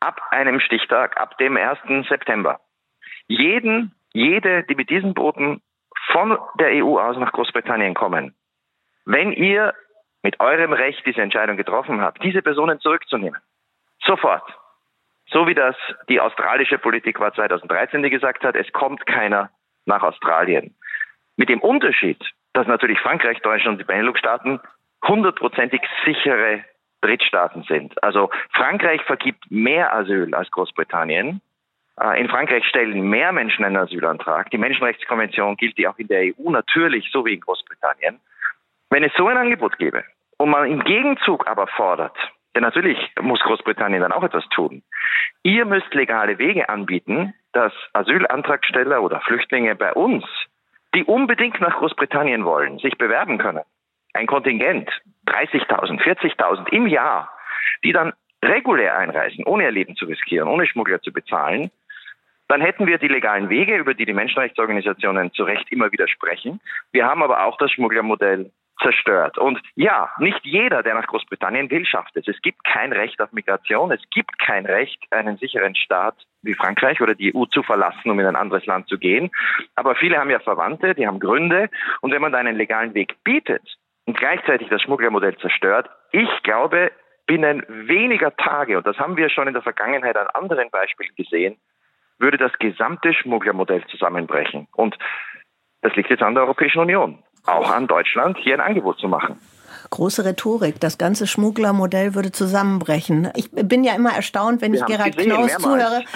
ab 0.00 0.20
einem 0.30 0.60
Stichtag, 0.60 1.20
ab 1.20 1.36
dem 1.38 1.56
1. 1.56 2.06
September, 2.08 2.60
jeden, 3.26 3.94
jede, 4.12 4.62
die 4.64 4.74
mit 4.74 4.90
diesen 4.90 5.12
Booten 5.12 5.60
von 6.12 6.38
der 6.58 6.84
EU 6.84 6.98
aus 6.98 7.16
nach 7.18 7.32
Großbritannien 7.32 7.94
kommen, 7.94 8.34
wenn 9.04 9.32
ihr 9.32 9.74
mit 10.22 10.40
eurem 10.40 10.72
Recht 10.72 11.04
diese 11.06 11.22
Entscheidung 11.22 11.56
getroffen 11.56 12.00
habt, 12.00 12.22
diese 12.22 12.42
Personen 12.42 12.80
zurückzunehmen. 12.80 13.40
Sofort. 14.04 14.42
So 15.30 15.46
wie 15.46 15.54
das 15.54 15.76
die 16.08 16.20
australische 16.20 16.78
Politik 16.78 17.20
war 17.20 17.32
2013, 17.32 18.02
die 18.02 18.10
gesagt 18.10 18.44
hat, 18.44 18.56
es 18.56 18.72
kommt 18.72 19.06
keiner 19.06 19.50
nach 19.84 20.02
Australien. 20.02 20.74
Mit 21.36 21.48
dem 21.48 21.60
Unterschied, 21.60 22.18
dass 22.54 22.66
natürlich 22.66 22.98
Frankreich, 23.00 23.38
Deutschland 23.40 23.74
und 23.74 23.78
die 23.78 23.92
Benelux-Staaten 23.92 24.60
hundertprozentig 25.06 25.82
sichere 26.04 26.64
Drittstaaten 27.02 27.62
sind. 27.64 28.02
Also 28.02 28.30
Frankreich 28.52 29.02
vergibt 29.02 29.50
mehr 29.50 29.92
Asyl 29.92 30.34
als 30.34 30.50
Großbritannien, 30.50 31.40
Äh, 32.00 32.20
in 32.20 32.28
Frankreich 32.28 32.64
stellen 32.66 33.00
mehr 33.02 33.32
Menschen 33.32 33.64
einen 33.64 33.76
Asylantrag. 33.76 34.50
Die 34.50 34.58
Menschenrechtskonvention 34.58 35.56
gilt 35.56 35.78
ja 35.78 35.90
auch 35.90 35.98
in 35.98 36.08
der 36.08 36.32
EU 36.32 36.50
natürlich, 36.50 37.10
so 37.12 37.24
wie 37.24 37.34
in 37.34 37.40
Großbritannien. 37.40 38.20
Wenn 38.90 39.04
es 39.04 39.12
so 39.16 39.28
ein 39.28 39.36
Angebot 39.36 39.78
gäbe 39.78 40.04
und 40.38 40.50
man 40.50 40.70
im 40.70 40.82
Gegenzug 40.84 41.46
aber 41.46 41.66
fordert, 41.66 42.16
denn 42.54 42.62
natürlich 42.62 42.98
muss 43.20 43.40
Großbritannien 43.40 44.00
dann 44.00 44.12
auch 44.12 44.22
etwas 44.22 44.48
tun, 44.48 44.82
ihr 45.42 45.64
müsst 45.64 45.92
legale 45.94 46.38
Wege 46.38 46.68
anbieten, 46.68 47.34
dass 47.52 47.72
Asylantragsteller 47.92 49.02
oder 49.02 49.20
Flüchtlinge 49.20 49.74
bei 49.74 49.92
uns, 49.92 50.24
die 50.94 51.04
unbedingt 51.04 51.60
nach 51.60 51.76
Großbritannien 51.76 52.44
wollen, 52.44 52.78
sich 52.78 52.96
bewerben 52.96 53.38
können. 53.38 53.62
Ein 54.14 54.26
Kontingent, 54.26 54.90
30.000, 55.26 56.00
40.000 56.00 56.68
im 56.70 56.86
Jahr, 56.86 57.30
die 57.84 57.92
dann 57.92 58.14
regulär 58.42 58.96
einreisen, 58.96 59.44
ohne 59.44 59.64
ihr 59.64 59.70
Leben 59.70 59.96
zu 59.96 60.06
riskieren, 60.06 60.48
ohne 60.48 60.66
Schmuggler 60.66 61.02
zu 61.02 61.12
bezahlen, 61.12 61.70
dann 62.48 62.62
hätten 62.62 62.86
wir 62.86 62.96
die 62.96 63.08
legalen 63.08 63.50
Wege, 63.50 63.76
über 63.76 63.92
die 63.92 64.06
die 64.06 64.14
Menschenrechtsorganisationen 64.14 65.32
zu 65.32 65.44
Recht 65.44 65.70
immer 65.70 65.92
wieder 65.92 66.08
sprechen. 66.08 66.60
Wir 66.92 67.04
haben 67.04 67.22
aber 67.22 67.44
auch 67.44 67.58
das 67.58 67.70
Schmugglermodell 67.72 68.50
zerstört. 68.82 69.38
Und 69.38 69.60
ja, 69.74 70.10
nicht 70.18 70.40
jeder, 70.44 70.82
der 70.82 70.94
nach 70.94 71.06
Großbritannien 71.06 71.70
will, 71.70 71.84
schafft 71.84 72.16
es. 72.16 72.28
Es 72.28 72.40
gibt 72.42 72.64
kein 72.64 72.92
Recht 72.92 73.20
auf 73.20 73.32
Migration. 73.32 73.90
Es 73.90 74.02
gibt 74.10 74.38
kein 74.38 74.66
Recht, 74.66 74.98
einen 75.10 75.36
sicheren 75.38 75.74
Staat 75.74 76.14
wie 76.42 76.54
Frankreich 76.54 77.00
oder 77.00 77.14
die 77.14 77.34
EU 77.34 77.44
zu 77.46 77.62
verlassen, 77.62 78.10
um 78.10 78.20
in 78.20 78.26
ein 78.26 78.36
anderes 78.36 78.66
Land 78.66 78.88
zu 78.88 78.98
gehen. 78.98 79.30
Aber 79.74 79.94
viele 79.94 80.18
haben 80.18 80.30
ja 80.30 80.38
Verwandte, 80.38 80.94
die 80.94 81.06
haben 81.06 81.20
Gründe. 81.20 81.68
Und 82.00 82.12
wenn 82.12 82.22
man 82.22 82.32
da 82.32 82.38
einen 82.38 82.56
legalen 82.56 82.94
Weg 82.94 83.16
bietet 83.24 83.62
und 84.06 84.16
gleichzeitig 84.16 84.68
das 84.68 84.82
Schmugglermodell 84.82 85.36
zerstört, 85.38 85.90
ich 86.12 86.30
glaube, 86.42 86.92
binnen 87.26 87.64
weniger 87.68 88.34
Tage, 88.36 88.78
und 88.78 88.86
das 88.86 88.98
haben 88.98 89.16
wir 89.16 89.28
schon 89.28 89.48
in 89.48 89.54
der 89.54 89.62
Vergangenheit 89.62 90.16
an 90.16 90.28
anderen 90.28 90.70
Beispielen 90.70 91.14
gesehen, 91.16 91.58
würde 92.18 92.38
das 92.38 92.52
gesamte 92.58 93.12
Schmugglermodell 93.12 93.84
zusammenbrechen. 93.86 94.66
Und 94.74 94.96
das 95.82 95.94
liegt 95.94 96.10
jetzt 96.10 96.22
an 96.22 96.34
der 96.34 96.44
Europäischen 96.44 96.80
Union, 96.80 97.22
auch 97.46 97.70
an 97.70 97.86
Deutschland, 97.86 98.38
hier 98.38 98.54
ein 98.54 98.60
Angebot 98.60 98.98
zu 98.98 99.08
machen. 99.08 99.38
Große 99.90 100.24
Rhetorik. 100.24 100.80
Das 100.80 100.98
ganze 100.98 101.26
Schmugglermodell 101.26 102.14
würde 102.14 102.30
zusammenbrechen. 102.30 103.30
Ich 103.36 103.50
bin 103.50 103.84
ja 103.84 103.94
immer 103.94 104.12
erstaunt, 104.12 104.60
wenn 104.60 104.72
Wir 104.72 104.80
ich 104.80 104.86
Gerald 104.86 105.16
gesehen, 105.16 105.32
Knaus 105.32 105.52
zuhöre. 105.58 106.04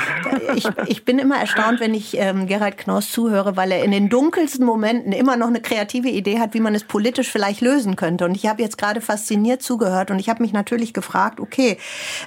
Ich, 0.55 0.69
ich, 0.87 1.05
bin 1.05 1.19
immer 1.19 1.37
erstaunt, 1.37 1.81
wenn 1.81 1.95
ich 1.95 2.19
ähm, 2.19 2.47
Gerald 2.47 2.77
Knaus 2.77 3.11
zuhöre, 3.11 3.57
weil 3.57 3.73
er 3.73 3.85
in 3.85 3.91
den 3.91 4.11
dunkelsten 4.11 4.67
Momenten 4.67 5.13
immer 5.13 5.37
noch 5.37 5.47
eine 5.47 5.63
kreative 5.63 6.09
Idee 6.09 6.41
hat, 6.41 6.53
wie 6.53 6.61
man 6.61 6.75
es 6.75 6.85
politisch 6.85 7.31
vielleicht 7.31 7.63
lösen 7.63 7.97
könnte. 7.97 8.27
Und 8.27 8.35
ich 8.35 8.47
habe 8.47 8.61
jetzt 8.61 8.77
gerade 8.77 9.01
fasziniert 9.01 9.63
zugehört 9.63 10.11
und 10.11 10.19
ich 10.19 10.29
habe 10.29 10.43
mich 10.43 10.53
natürlich 10.53 10.93
gefragt, 10.93 11.41
okay, 11.41 11.79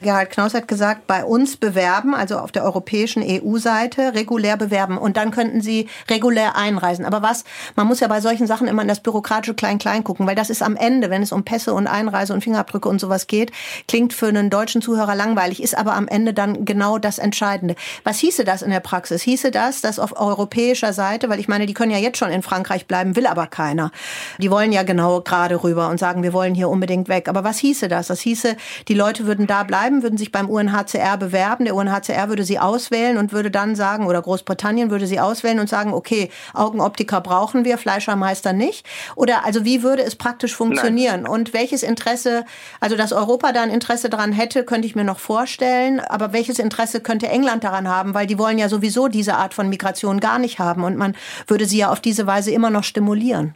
Gerald 0.02 0.32
Knaus 0.32 0.56
hat 0.56 0.68
gesagt, 0.68 1.06
bei 1.06 1.24
uns 1.24 1.58
bewerben, 1.58 2.16
also 2.16 2.38
auf 2.38 2.52
der 2.52 2.64
europäischen 2.64 3.24
EU-Seite, 3.24 4.16
regulär 4.16 4.58
bewerben 4.58 4.98
und 4.98 5.18
dann 5.18 5.30
könnten 5.30 5.62
sie 5.62 5.88
regulär 6.10 6.56
einreisen. 6.56 7.06
Aber 7.06 7.22
was, 7.22 7.44
man 7.76 7.86
muss 7.86 8.00
ja 8.00 8.08
bei 8.08 8.22
solchen 8.22 8.48
Sachen 8.48 8.68
immer 8.68 8.82
in 8.82 8.88
das 8.88 9.02
bürokratische 9.02 9.54
Klein-Klein 9.54 10.04
gucken, 10.04 10.26
weil 10.26 10.36
das 10.36 10.50
ist 10.50 10.64
am 10.64 10.76
Ende, 10.76 11.10
wenn 11.10 11.22
es 11.22 11.32
um 11.36 11.44
Pässe 11.44 11.74
und 11.74 11.86
Einreise 11.86 12.34
und 12.34 12.44
Fingerabdrücke 12.44 12.90
und 12.90 13.00
sowas 13.00 13.28
geht, 13.28 13.52
klingt 13.88 14.14
für 14.14 14.28
einen 14.28 14.50
deutschen 14.50 14.82
Zuhörer 14.82 15.14
langweilig, 15.14 15.62
ist 15.62 15.78
aber 15.78 15.94
am 15.94 16.08
Ende 16.08 16.34
dann 16.34 16.66
genau 16.66 16.98
das 16.98 17.20
Entscheidende. 17.20 17.76
Was 18.04 18.18
hieße 18.18 18.44
das 18.44 18.62
in 18.62 18.72
der 18.72 18.80
Praxis? 18.80 19.22
Hieße 19.22 19.52
das, 19.52 19.82
dass 19.82 20.00
auf 20.00 20.20
europäischer 20.20 20.94
Seite, 20.94 21.30
weil 21.30 21.40
ich 21.40 21.48
meine, 21.48 21.66
die 21.66 21.74
können 21.74 21.92
ja 21.92 21.98
jetzt 21.98 22.18
schon 22.18 22.32
in 22.32 22.42
Frankreich 22.42 22.88
bleiben, 22.88 23.16
will 23.16 23.28
aber 23.28 23.48
keiner. 23.48 23.92
Die 24.40 24.50
wollen 24.50 24.72
ja 24.72 24.84
genau 24.84 25.22
gerade 25.22 25.64
rüber 25.64 25.90
und 25.90 26.00
sagen, 26.00 26.24
wir 26.24 26.34
wollen 26.34 26.56
hier 26.56 26.70
unbedingt 26.70 27.10
weg. 27.10 27.28
Aber 27.28 27.44
was 27.44 27.58
hieße 27.58 27.88
das? 27.88 28.08
Das 28.08 28.22
hieße, 28.22 28.56
die 28.88 28.94
Leute 28.94 29.28
würden 29.28 29.48
da 29.48 29.64
bleiben, 29.64 30.02
würden 30.02 30.18
sich 30.18 30.32
beim 30.32 30.50
UNHCR 30.50 31.18
bewerben, 31.18 31.66
der 31.66 31.76
UNHCR 31.76 32.30
würde 32.30 32.44
sie 32.44 32.60
auswählen 32.60 33.18
und 33.18 33.34
würde 33.34 33.52
dann 33.52 33.76
sagen, 33.76 34.08
oder 34.08 34.22
Großbritannien 34.22 34.90
würde 34.90 35.08
sie 35.08 35.20
auswählen 35.20 35.60
und 35.60 35.70
sagen, 35.70 35.94
okay, 35.94 36.30
Augenoptiker 36.54 37.22
brauchen 37.22 37.66
wir, 37.66 37.78
Fleischermeister 37.78 38.54
nicht. 38.54 38.86
Oder 39.16 39.46
also 39.46 39.66
wie 39.66 39.84
würde 39.84 40.04
es 40.04 40.16
praktisch 40.16 40.56
funktionieren? 40.56 41.24
Nein. 41.24 41.25
Und 41.28 41.54
welches 41.54 41.84
Interesse, 41.84 42.46
also 42.80 42.96
dass 42.96 43.14
Europa 43.14 43.52
da 43.52 43.64
ein 43.64 43.70
Interesse 43.70 44.10
daran 44.10 44.32
hätte, 44.32 44.64
könnte 44.64 44.88
ich 44.88 44.96
mir 44.96 45.04
noch 45.04 45.20
vorstellen. 45.20 46.00
Aber 46.00 46.34
welches 46.34 46.60
Interesse 46.60 47.02
könnte 47.02 47.28
England 47.28 47.64
daran 47.64 47.88
haben? 47.88 48.14
Weil 48.14 48.28
die 48.28 48.40
wollen 48.40 48.58
ja 48.58 48.70
sowieso 48.70 49.08
diese 49.08 49.36
Art 49.36 49.54
von 49.54 49.70
Migration 49.70 50.20
gar 50.20 50.40
nicht 50.40 50.60
haben. 50.60 50.84
Und 50.84 50.98
man 50.98 51.16
würde 51.48 51.66
sie 51.66 51.78
ja 51.78 51.90
auf 51.90 52.02
diese 52.02 52.28
Weise 52.28 52.52
immer 52.52 52.70
noch 52.70 52.84
stimulieren. 52.84 53.56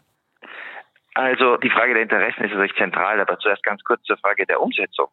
Also 1.15 1.57
die 1.57 1.69
Frage 1.69 1.93
der 1.93 2.03
Interessen 2.03 2.43
ist 2.43 2.51
natürlich 2.51 2.75
zentral, 2.77 3.19
aber 3.19 3.37
zuerst 3.39 3.63
ganz 3.63 3.83
kurz 3.83 4.01
zur 4.03 4.17
Frage 4.17 4.45
der 4.45 4.61
Umsetzung. 4.61 5.07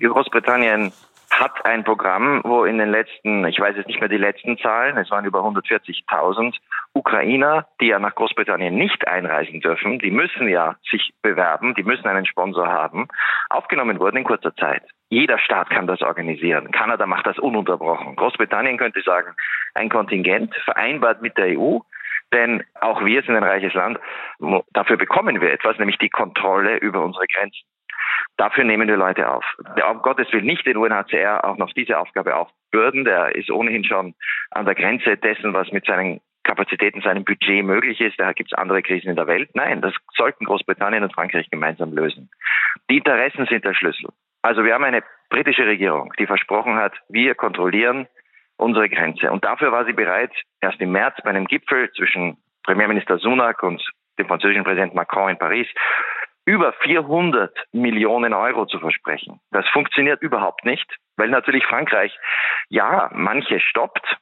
Großbritannien 0.00 0.92
hat 1.38 1.64
ein 1.64 1.84
Programm, 1.84 2.40
wo 2.44 2.64
in 2.64 2.78
den 2.78 2.90
letzten, 2.90 3.46
ich 3.46 3.58
weiß 3.60 3.76
jetzt 3.76 3.86
nicht 3.86 4.00
mehr 4.00 4.08
die 4.08 4.16
letzten 4.16 4.58
Zahlen, 4.58 4.96
es 4.96 5.10
waren 5.10 5.24
über 5.24 5.40
140.000 5.40 6.54
Ukrainer, 6.94 7.66
die 7.80 7.88
ja 7.88 7.98
nach 7.98 8.14
Großbritannien 8.14 8.74
nicht 8.74 9.06
einreisen 9.06 9.60
dürfen, 9.60 9.98
die 9.98 10.10
müssen 10.10 10.48
ja 10.48 10.76
sich 10.90 11.12
bewerben, 11.22 11.74
die 11.74 11.82
müssen 11.82 12.06
einen 12.06 12.26
Sponsor 12.26 12.68
haben, 12.68 13.08
aufgenommen 13.50 14.00
wurden 14.00 14.18
in 14.18 14.24
kurzer 14.24 14.54
Zeit. 14.56 14.82
Jeder 15.08 15.38
Staat 15.38 15.70
kann 15.70 15.86
das 15.86 16.02
organisieren. 16.02 16.72
Kanada 16.72 17.06
macht 17.06 17.26
das 17.26 17.38
ununterbrochen. 17.38 18.16
Großbritannien 18.16 18.78
könnte 18.78 19.02
sagen, 19.02 19.34
ein 19.74 19.88
Kontingent 19.88 20.54
vereinbart 20.64 21.22
mit 21.22 21.36
der 21.36 21.58
EU, 21.58 21.78
denn 22.32 22.64
auch 22.80 23.04
wir 23.04 23.22
sind 23.22 23.36
ein 23.36 23.44
reiches 23.44 23.74
Land. 23.74 23.98
Dafür 24.72 24.96
bekommen 24.96 25.40
wir 25.40 25.52
etwas, 25.52 25.78
nämlich 25.78 25.98
die 25.98 26.08
Kontrolle 26.08 26.78
über 26.78 27.04
unsere 27.04 27.26
Grenzen. 27.26 27.66
Dafür 28.36 28.64
nehmen 28.64 28.88
wir 28.88 28.96
Leute 28.96 29.30
auf. 29.30 29.44
Der, 29.76 29.90
um 29.90 30.02
Gottes 30.02 30.30
Willen 30.32 30.44
nicht 30.44 30.66
den 30.66 30.76
UNHCR 30.76 31.44
auch 31.44 31.56
noch 31.56 31.72
diese 31.72 31.98
Aufgabe 31.98 32.36
aufbürden. 32.36 33.04
Der 33.04 33.34
ist 33.34 33.50
ohnehin 33.50 33.84
schon 33.84 34.14
an 34.50 34.66
der 34.66 34.74
Grenze 34.74 35.16
dessen, 35.16 35.54
was 35.54 35.72
mit 35.72 35.86
seinen 35.86 36.20
Kapazitäten, 36.44 37.00
seinem 37.00 37.24
Budget 37.24 37.64
möglich 37.64 38.00
ist. 38.00 38.20
Da 38.20 38.32
gibt 38.32 38.52
es 38.52 38.58
andere 38.58 38.82
Krisen 38.82 39.08
in 39.08 39.16
der 39.16 39.26
Welt. 39.26 39.50
Nein, 39.54 39.80
das 39.80 39.94
sollten 40.14 40.44
Großbritannien 40.44 41.02
und 41.02 41.14
Frankreich 41.14 41.48
gemeinsam 41.50 41.92
lösen. 41.92 42.30
Die 42.90 42.98
Interessen 42.98 43.46
sind 43.46 43.64
der 43.64 43.74
Schlüssel. 43.74 44.10
Also 44.42 44.64
wir 44.64 44.74
haben 44.74 44.84
eine 44.84 45.02
britische 45.28 45.66
Regierung, 45.66 46.12
die 46.18 46.26
versprochen 46.26 46.76
hat, 46.76 46.92
wir 47.08 47.34
kontrollieren 47.34 48.06
unsere 48.58 48.88
Grenze. 48.88 49.30
Und 49.30 49.44
dafür 49.44 49.72
war 49.72 49.84
sie 49.86 49.92
bereit, 49.92 50.30
erst 50.60 50.80
im 50.80 50.92
März 50.92 51.16
bei 51.24 51.30
einem 51.30 51.46
Gipfel 51.46 51.90
zwischen 51.92 52.36
Premierminister 52.62 53.18
Sunak 53.18 53.62
und 53.62 53.82
dem 54.18 54.26
französischen 54.26 54.64
Präsident 54.64 54.94
Macron 54.94 55.30
in 55.30 55.38
Paris 55.38 55.66
über 56.46 56.72
400 56.72 57.52
Millionen 57.72 58.32
Euro 58.32 58.66
zu 58.66 58.78
versprechen. 58.78 59.40
Das 59.50 59.68
funktioniert 59.68 60.22
überhaupt 60.22 60.64
nicht, 60.64 60.86
weil 61.16 61.28
natürlich 61.28 61.66
Frankreich 61.66 62.16
ja 62.68 63.10
manche 63.12 63.60
stoppt 63.60 64.16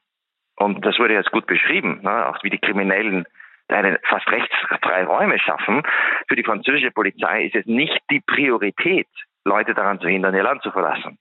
und 0.57 0.85
das 0.85 0.97
wurde 0.99 1.13
jetzt 1.13 1.31
gut 1.31 1.45
beschrieben, 1.47 1.99
ne, 2.01 2.27
auch 2.27 2.43
wie 2.43 2.49
die 2.49 2.59
Kriminellen 2.59 3.25
eine 3.67 3.99
fast 4.03 4.29
rechtsfreie 4.29 5.05
Räume 5.05 5.39
schaffen. 5.39 5.83
Für 6.27 6.35
die 6.35 6.43
französische 6.43 6.91
Polizei 6.91 7.45
ist 7.45 7.55
es 7.55 7.65
nicht 7.65 7.99
die 8.09 8.21
Priorität, 8.21 9.07
Leute 9.43 9.73
daran 9.73 9.99
zu 9.99 10.07
hindern, 10.07 10.35
ihr 10.35 10.43
Land 10.43 10.61
zu 10.61 10.71
verlassen. 10.71 11.17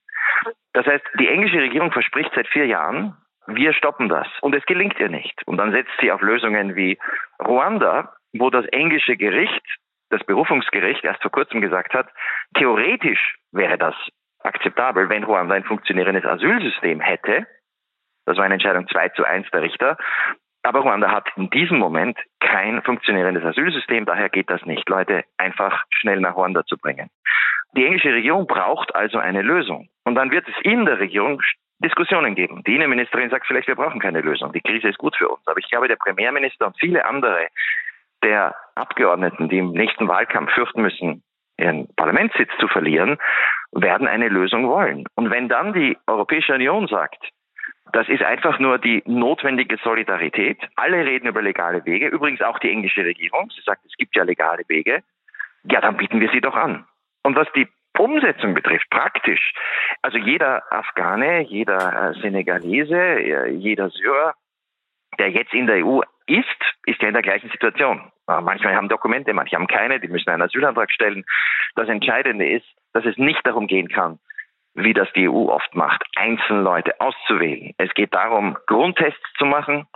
Das 0.72 0.86
heißt, 0.86 1.04
die 1.18 1.28
englische 1.28 1.60
Regierung 1.60 1.92
verspricht 1.92 2.30
seit 2.34 2.48
vier 2.48 2.66
Jahren, 2.66 3.16
wir 3.46 3.72
stoppen 3.74 4.08
das. 4.08 4.26
Und 4.40 4.54
es 4.54 4.64
gelingt 4.66 4.98
ihr 4.98 5.08
nicht. 5.08 5.46
Und 5.46 5.58
dann 5.58 5.72
setzt 5.72 5.92
sie 6.00 6.10
auf 6.10 6.22
Lösungen 6.22 6.76
wie 6.76 6.98
Ruanda, 7.38 8.14
wo 8.32 8.50
das 8.50 8.64
englische 8.66 9.16
Gericht 9.16 9.62
das 10.10 10.24
Berufungsgericht 10.24 11.04
erst 11.04 11.22
vor 11.22 11.30
kurzem 11.30 11.60
gesagt 11.60 11.94
hat, 11.94 12.08
theoretisch 12.56 13.36
wäre 13.52 13.78
das 13.78 13.94
akzeptabel, 14.40 15.08
wenn 15.08 15.24
Ruanda 15.24 15.54
ein 15.54 15.64
funktionierendes 15.64 16.24
Asylsystem 16.24 17.00
hätte. 17.00 17.46
Das 18.26 18.36
war 18.36 18.44
eine 18.44 18.54
Entscheidung 18.54 18.86
2 18.88 19.10
zu 19.10 19.24
1 19.24 19.50
der 19.50 19.62
Richter. 19.62 19.96
Aber 20.62 20.80
Ruanda 20.80 21.10
hat 21.10 21.28
in 21.36 21.50
diesem 21.50 21.78
Moment 21.78 22.18
kein 22.40 22.82
funktionierendes 22.82 23.44
Asylsystem, 23.44 24.06
daher 24.06 24.30
geht 24.30 24.48
das 24.48 24.64
nicht, 24.64 24.88
Leute 24.88 25.24
einfach 25.36 25.84
schnell 25.90 26.20
nach 26.20 26.36
Ruanda 26.36 26.64
zu 26.64 26.78
bringen. 26.78 27.10
Die 27.76 27.84
englische 27.84 28.12
Regierung 28.12 28.46
braucht 28.46 28.94
also 28.94 29.18
eine 29.18 29.42
Lösung. 29.42 29.88
Und 30.04 30.14
dann 30.14 30.30
wird 30.30 30.48
es 30.48 30.54
in 30.62 30.86
der 30.86 31.00
Regierung 31.00 31.42
Diskussionen 31.80 32.34
geben. 32.34 32.62
Die 32.66 32.76
Innenministerin 32.76 33.30
sagt 33.30 33.46
vielleicht, 33.46 33.66
wir 33.66 33.74
brauchen 33.74 34.00
keine 34.00 34.20
Lösung. 34.20 34.52
Die 34.52 34.60
Krise 34.60 34.88
ist 34.88 34.98
gut 34.98 35.16
für 35.16 35.28
uns. 35.28 35.46
Aber 35.46 35.58
ich 35.58 35.68
glaube, 35.68 35.88
der 35.88 35.96
Premierminister 35.96 36.66
und 36.66 36.78
viele 36.78 37.04
andere 37.04 37.48
der 38.24 38.54
Abgeordneten, 38.74 39.48
die 39.48 39.58
im 39.58 39.72
nächsten 39.72 40.08
Wahlkampf 40.08 40.52
fürchten 40.52 40.82
müssen, 40.82 41.22
ihren 41.58 41.88
Parlamentssitz 41.94 42.50
zu 42.58 42.66
verlieren, 42.66 43.18
werden 43.72 44.08
eine 44.08 44.28
Lösung 44.28 44.68
wollen. 44.68 45.04
Und 45.14 45.30
wenn 45.30 45.48
dann 45.48 45.72
die 45.72 45.96
Europäische 46.06 46.54
Union 46.54 46.88
sagt, 46.88 47.22
das 47.92 48.08
ist 48.08 48.22
einfach 48.22 48.58
nur 48.58 48.78
die 48.78 49.02
notwendige 49.06 49.76
Solidarität. 49.76 50.58
Alle 50.74 51.04
reden 51.04 51.28
über 51.28 51.42
legale 51.42 51.84
Wege, 51.84 52.08
übrigens 52.08 52.40
auch 52.40 52.58
die 52.58 52.70
englische 52.70 53.04
Regierung. 53.04 53.50
Sie 53.54 53.62
sagt, 53.62 53.84
es 53.84 53.96
gibt 53.96 54.16
ja 54.16 54.24
legale 54.24 54.64
Wege. 54.66 55.02
Ja, 55.64 55.80
dann 55.80 55.96
bieten 55.96 56.20
wir 56.20 56.30
sie 56.30 56.40
doch 56.40 56.56
an. 56.56 56.86
Und 57.22 57.36
was 57.36 57.46
die 57.54 57.68
Umsetzung 57.96 58.54
betrifft, 58.54 58.90
praktisch, 58.90 59.54
also 60.02 60.18
jeder 60.18 60.62
Afghane, 60.72 61.42
jeder 61.42 62.10
äh, 62.10 62.20
Senegalese, 62.20 62.96
äh, 62.96 63.50
jeder 63.50 63.90
Syrer, 63.90 64.34
der 65.18 65.30
jetzt 65.30 65.54
in 65.54 65.66
der 65.66 65.86
EU 65.86 66.00
ist, 66.26 66.46
ist 66.86 67.00
ja 67.02 67.08
in 67.08 67.14
der 67.14 67.22
gleichen 67.22 67.50
Situation. 67.50 68.10
Manchmal 68.26 68.74
haben 68.74 68.88
Dokumente, 68.88 69.32
manche 69.34 69.56
haben 69.56 69.66
keine, 69.66 70.00
die 70.00 70.08
müssen 70.08 70.30
einen 70.30 70.42
Asylantrag 70.42 70.90
stellen. 70.90 71.24
Das 71.74 71.88
Entscheidende 71.88 72.48
ist, 72.48 72.66
dass 72.92 73.04
es 73.04 73.16
nicht 73.18 73.46
darum 73.46 73.66
gehen 73.66 73.88
kann, 73.88 74.18
wie 74.74 74.94
das 74.94 75.08
die 75.14 75.28
EU 75.28 75.48
oft 75.50 75.74
macht, 75.74 76.02
einzelne 76.16 76.62
Leute 76.62 77.00
auszuwählen. 77.00 77.74
Es 77.76 77.92
geht 77.94 78.14
darum, 78.14 78.56
Grundtests 78.66 79.32
zu 79.36 79.44
machen. 79.44 79.86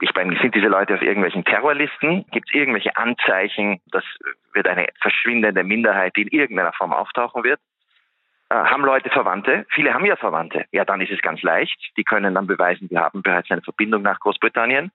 Ich 0.00 0.12
meine, 0.14 0.36
sind 0.40 0.54
diese 0.54 0.66
Leute 0.66 0.94
auf 0.94 1.02
irgendwelchen 1.02 1.44
Terrorlisten? 1.44 2.26
Gibt 2.32 2.48
es 2.48 2.54
irgendwelche 2.54 2.96
Anzeichen, 2.96 3.80
dass 3.92 4.04
wird 4.52 4.66
eine 4.66 4.88
verschwindende 5.00 5.62
Minderheit, 5.62 6.16
die 6.16 6.22
in 6.22 6.28
irgendeiner 6.28 6.72
Form 6.72 6.92
auftauchen 6.92 7.44
wird? 7.44 7.60
Äh, 8.48 8.54
haben 8.54 8.84
Leute 8.84 9.10
Verwandte? 9.10 9.66
Viele 9.70 9.92
haben 9.92 10.04
ja 10.04 10.16
Verwandte. 10.16 10.66
Ja, 10.70 10.84
dann 10.84 11.00
ist 11.00 11.10
es 11.10 11.20
ganz 11.20 11.42
leicht. 11.42 11.76
Die 11.96 12.04
können 12.04 12.34
dann 12.34 12.46
beweisen, 12.46 12.88
wir 12.90 13.00
haben 13.00 13.22
bereits 13.22 13.50
eine 13.50 13.62
Verbindung 13.62 14.02
nach 14.02 14.20
Großbritannien. 14.20 14.92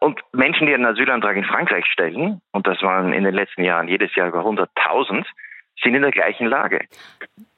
Und 0.00 0.20
Menschen, 0.32 0.66
die 0.66 0.74
einen 0.74 0.86
Asylantrag 0.86 1.36
in 1.36 1.44
Frankreich 1.44 1.86
stellen, 1.86 2.40
und 2.52 2.66
das 2.66 2.82
waren 2.82 3.12
in 3.12 3.24
den 3.24 3.34
letzten 3.34 3.62
Jahren 3.62 3.88
jedes 3.88 4.14
Jahr 4.14 4.28
über 4.28 4.40
100.000, 4.40 5.24
sind 5.82 5.94
in 5.94 6.02
der 6.02 6.10
gleichen 6.10 6.46
Lage. 6.46 6.80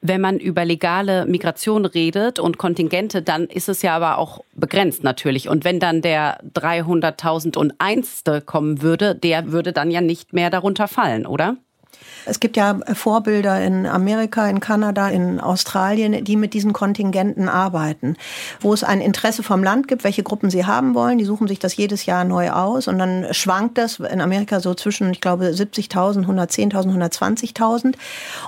Wenn 0.01 0.21
man 0.21 0.39
über 0.39 0.63
legale 0.65 1.25
Migration 1.25 1.85
redet 1.85 2.39
und 2.39 2.57
Kontingente, 2.57 3.21
dann 3.21 3.45
ist 3.45 3.67
es 3.69 3.81
ja 3.81 3.95
aber 3.95 4.17
auch 4.17 4.45
begrenzt 4.53 5.03
natürlich. 5.03 5.49
Und 5.49 5.65
wenn 5.65 5.79
dann 5.79 6.01
der 6.01 6.39
300.001. 6.53 8.45
kommen 8.45 8.81
würde, 8.81 9.15
der 9.15 9.51
würde 9.51 9.73
dann 9.73 9.91
ja 9.91 10.01
nicht 10.01 10.31
mehr 10.31 10.49
darunter 10.49 10.87
fallen, 10.87 11.25
oder? 11.25 11.57
Es 12.25 12.39
gibt 12.39 12.55
ja 12.57 12.79
Vorbilder 12.93 13.61
in 13.61 13.85
Amerika, 13.85 14.47
in 14.47 14.59
Kanada, 14.59 15.09
in 15.09 15.39
Australien, 15.39 16.23
die 16.23 16.37
mit 16.37 16.53
diesen 16.53 16.73
Kontingenten 16.73 17.49
arbeiten, 17.49 18.15
wo 18.61 18.73
es 18.73 18.83
ein 18.83 19.01
Interesse 19.01 19.43
vom 19.43 19.63
Land 19.63 19.87
gibt, 19.87 20.03
welche 20.03 20.23
Gruppen 20.23 20.49
sie 20.49 20.65
haben 20.65 20.95
wollen. 20.95 21.17
Die 21.17 21.25
suchen 21.25 21.47
sich 21.47 21.59
das 21.59 21.75
jedes 21.75 22.05
Jahr 22.05 22.23
neu 22.23 22.51
aus 22.51 22.87
und 22.87 22.97
dann 22.97 23.27
schwankt 23.31 23.77
das 23.77 23.99
in 23.99 24.21
Amerika 24.21 24.59
so 24.59 24.73
zwischen, 24.73 25.11
ich 25.11 25.21
glaube, 25.21 25.47
70.000, 25.47 26.25
110.000, 26.25 26.97
120.000. 26.97 27.95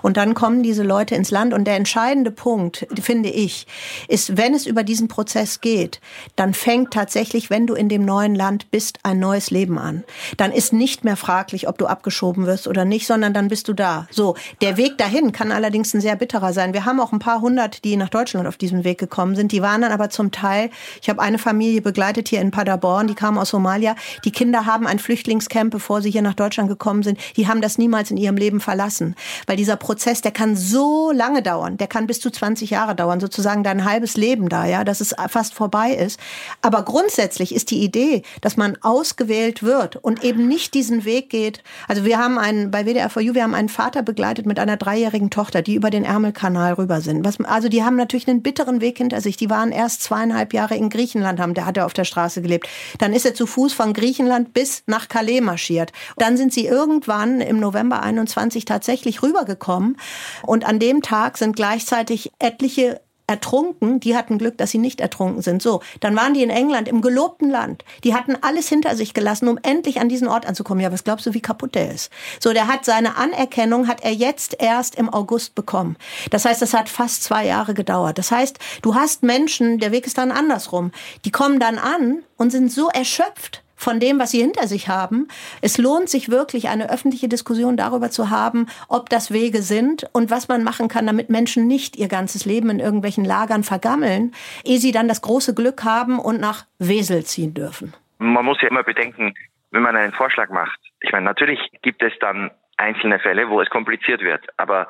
Und 0.01 0.17
dann 0.17 0.33
kommen 0.33 0.63
diese 0.63 0.83
Leute 0.83 1.15
ins 1.15 1.31
Land 1.31 1.53
und 1.53 1.65
der 1.65 1.75
entscheidende 1.75 2.31
Punkt, 2.31 2.87
finde 3.01 3.29
ich, 3.29 3.67
ist, 4.07 4.37
wenn 4.37 4.53
es 4.53 4.65
über 4.65 4.83
diesen 4.83 5.07
Prozess 5.07 5.61
geht, 5.61 5.99
dann 6.35 6.53
fängt 6.53 6.91
tatsächlich, 6.91 7.49
wenn 7.49 7.67
du 7.67 7.73
in 7.73 7.89
dem 7.89 8.05
neuen 8.05 8.35
Land 8.35 8.71
bist, 8.71 8.99
ein 9.03 9.19
neues 9.19 9.51
Leben 9.51 9.77
an. 9.77 10.03
Dann 10.37 10.51
ist 10.51 10.73
nicht 10.73 11.03
mehr 11.03 11.17
fraglich, 11.17 11.67
ob 11.67 11.77
du 11.77 11.87
abgeschoben 11.87 12.45
wirst 12.45 12.67
oder 12.67 12.85
nicht, 12.85 13.05
sondern 13.05 13.33
dann 13.35 13.49
bist 13.49 13.67
du 13.67 13.73
da. 13.73 14.07
So, 14.11 14.35
der 14.61 14.77
Weg 14.77 14.97
dahin 14.97 15.31
kann 15.31 15.51
allerdings 15.51 15.93
ein 15.93 16.01
sehr 16.01 16.15
bitterer 16.15 16.53
sein. 16.53 16.73
Wir 16.73 16.85
haben 16.85 16.99
auch 16.99 17.11
ein 17.11 17.19
paar 17.19 17.41
hundert, 17.41 17.83
die 17.83 17.97
nach 17.97 18.09
Deutschland 18.09 18.47
auf 18.47 18.57
diesem 18.57 18.83
Weg 18.83 18.97
gekommen 18.97 19.35
sind. 19.35 19.51
Die 19.51 19.61
waren 19.61 19.81
dann 19.81 19.91
aber 19.91 20.09
zum 20.09 20.31
Teil, 20.31 20.69
ich 21.01 21.09
habe 21.09 21.21
eine 21.21 21.37
Familie 21.37 21.81
begleitet 21.81 22.29
hier 22.29 22.41
in 22.41 22.51
Paderborn, 22.51 23.07
die 23.07 23.15
kam 23.15 23.37
aus 23.37 23.49
Somalia. 23.49 23.95
Die 24.23 24.31
Kinder 24.31 24.65
haben 24.65 24.87
ein 24.87 24.99
Flüchtlingscamp, 24.99 25.71
bevor 25.71 26.01
sie 26.01 26.11
hier 26.11 26.21
nach 26.21 26.33
Deutschland 26.33 26.69
gekommen 26.69 27.03
sind. 27.03 27.19
Die 27.35 27.47
haben 27.47 27.61
das 27.61 27.77
niemals 27.77 28.11
in 28.11 28.17
ihrem 28.17 28.37
Leben 28.37 28.61
verlassen. 28.61 29.15
Weil 29.47 29.57
dieser 29.57 29.75
Prozess, 29.75 30.21
der 30.21 30.31
kann 30.31 30.55
so 30.55 31.11
lange 31.11 31.41
dauern. 31.41 31.77
Der 31.77 31.87
kann 31.87 32.07
bis 32.07 32.19
zu 32.19 32.29
20 32.29 32.69
Jahre 32.69 32.95
dauern, 32.95 33.19
sozusagen 33.19 33.63
dein 33.63 33.85
halbes 33.85 34.15
Leben 34.15 34.49
da, 34.49 34.65
ja, 34.65 34.83
dass 34.83 35.01
es 35.01 35.13
fast 35.29 35.53
vorbei 35.53 35.91
ist. 35.91 36.19
Aber 36.61 36.83
grundsätzlich 36.83 37.53
ist 37.53 37.71
die 37.71 37.83
Idee, 37.83 38.23
dass 38.41 38.57
man 38.57 38.77
ausgewählt 38.81 39.63
wird 39.63 39.97
und 39.97 40.23
eben 40.23 40.47
nicht 40.47 40.73
diesen 40.73 41.05
Weg 41.05 41.29
geht. 41.29 41.63
Also 41.87 42.05
wir 42.05 42.17
haben 42.17 42.37
einen, 42.37 42.71
bei 42.71 42.85
WDR 42.85 43.09
for 43.09 43.24
You, 43.25 43.33
wir 43.33 43.43
haben 43.43 43.55
einen 43.55 43.69
Vater 43.69 44.03
begleitet 44.03 44.45
mit 44.45 44.59
einer 44.59 44.77
dreijährigen 44.77 45.29
Tochter, 45.29 45.61
die 45.61 45.75
über 45.75 45.89
den 45.89 46.05
Ärmelkanal 46.05 46.73
rüber 46.73 47.01
sind. 47.01 47.25
Was, 47.25 47.39
also 47.41 47.69
die 47.69 47.83
haben 47.83 47.95
natürlich 47.95 48.27
einen 48.27 48.43
bitteren 48.43 48.81
Weg 48.81 48.99
hinter 48.99 49.19
sich. 49.21 49.35
Die 49.35 49.49
waren 49.49 49.71
erst 49.71 50.03
zweieinhalb 50.03 50.53
Jahre 50.53 50.75
in 50.75 50.89
Griechenland, 50.89 51.39
haben, 51.39 51.53
der 51.53 51.65
hat 51.65 51.77
er 51.77 51.85
auf 51.85 51.93
der 51.93 52.05
Straße 52.05 52.41
gelebt. 52.41 52.69
Dann 52.99 53.13
ist 53.13 53.25
er 53.25 53.33
zu 53.33 53.47
Fuß 53.47 53.73
von 53.73 53.93
Griechenland 53.93 54.53
bis 54.53 54.83
nach 54.85 55.09
Calais 55.09 55.41
marschiert. 55.41 55.91
Dann 56.17 56.37
sind 56.37 56.53
sie 56.53 56.65
irgendwann 56.65 57.41
im 57.41 57.59
November 57.59 58.03
21 58.03 58.65
tatsächlich 58.65 59.23
rübergekommen. 59.23 59.97
Und 60.43 60.65
an 60.65 60.79
dem 60.79 61.01
Tag 61.01 61.37
sind 61.37 61.55
gleichzeitig 61.55 62.31
etliche 62.39 63.01
ertrunken, 63.27 63.99
die 63.99 64.15
hatten 64.15 64.37
Glück, 64.37 64.57
dass 64.57 64.71
sie 64.71 64.77
nicht 64.77 65.01
ertrunken 65.01 65.41
sind. 65.41 65.61
So, 65.61 65.81
dann 65.99 66.15
waren 66.15 66.33
die 66.33 66.43
in 66.43 66.49
England, 66.49 66.87
im 66.87 67.01
gelobten 67.01 67.49
Land. 67.49 67.83
Die 68.03 68.13
hatten 68.13 68.37
alles 68.41 68.69
hinter 68.69 68.95
sich 68.95 69.13
gelassen, 69.13 69.47
um 69.47 69.59
endlich 69.63 69.99
an 69.99 70.09
diesen 70.09 70.27
Ort 70.27 70.45
anzukommen. 70.45 70.81
Ja, 70.81 70.91
was 70.91 71.03
glaubst 71.03 71.25
du, 71.25 71.33
wie 71.33 71.41
kaputt 71.41 71.75
der 71.75 71.91
ist? 71.91 72.11
So, 72.39 72.53
der 72.53 72.67
hat 72.67 72.85
seine 72.85 73.15
Anerkennung, 73.17 73.87
hat 73.87 74.03
er 74.03 74.13
jetzt 74.13 74.61
erst 74.61 74.95
im 74.95 75.09
August 75.09 75.55
bekommen. 75.55 75.97
Das 76.29 76.45
heißt, 76.45 76.61
das 76.61 76.73
hat 76.73 76.89
fast 76.89 77.23
zwei 77.23 77.45
Jahre 77.45 77.73
gedauert. 77.73 78.17
Das 78.17 78.31
heißt, 78.31 78.59
du 78.81 78.95
hast 78.95 79.23
Menschen, 79.23 79.79
der 79.79 79.91
Weg 79.91 80.05
ist 80.05 80.17
dann 80.17 80.31
andersrum. 80.31 80.91
Die 81.25 81.31
kommen 81.31 81.59
dann 81.59 81.77
an 81.77 82.23
und 82.37 82.51
sind 82.51 82.71
so 82.71 82.89
erschöpft, 82.89 83.63
von 83.75 83.99
dem, 83.99 84.19
was 84.19 84.31
sie 84.31 84.41
hinter 84.41 84.67
sich 84.67 84.87
haben. 84.87 85.27
Es 85.61 85.77
lohnt 85.77 86.09
sich 86.09 86.29
wirklich, 86.29 86.69
eine 86.69 86.89
öffentliche 86.89 87.27
Diskussion 87.27 87.77
darüber 87.77 88.09
zu 88.09 88.29
haben, 88.29 88.67
ob 88.87 89.09
das 89.09 89.31
Wege 89.31 89.61
sind 89.61 90.07
und 90.13 90.31
was 90.31 90.47
man 90.47 90.63
machen 90.63 90.87
kann, 90.87 91.05
damit 91.05 91.29
Menschen 91.29 91.67
nicht 91.67 91.95
ihr 91.95 92.07
ganzes 92.07 92.45
Leben 92.45 92.69
in 92.69 92.79
irgendwelchen 92.79 93.25
Lagern 93.25 93.63
vergammeln, 93.63 94.33
ehe 94.63 94.79
sie 94.79 94.91
dann 94.91 95.07
das 95.07 95.21
große 95.21 95.53
Glück 95.53 95.83
haben 95.83 96.19
und 96.19 96.39
nach 96.39 96.65
Wesel 96.79 97.25
ziehen 97.25 97.53
dürfen. 97.53 97.93
Man 98.17 98.45
muss 98.45 98.61
ja 98.61 98.69
immer 98.69 98.83
bedenken, 98.83 99.33
wenn 99.71 99.81
man 99.81 99.95
einen 99.95 100.13
Vorschlag 100.13 100.49
macht. 100.49 100.79
Ich 101.01 101.11
meine, 101.11 101.25
natürlich 101.25 101.59
gibt 101.81 102.01
es 102.01 102.13
dann 102.19 102.51
einzelne 102.77 103.19
Fälle, 103.19 103.49
wo 103.49 103.61
es 103.61 103.69
kompliziert 103.69 104.21
wird, 104.21 104.45
aber 104.57 104.87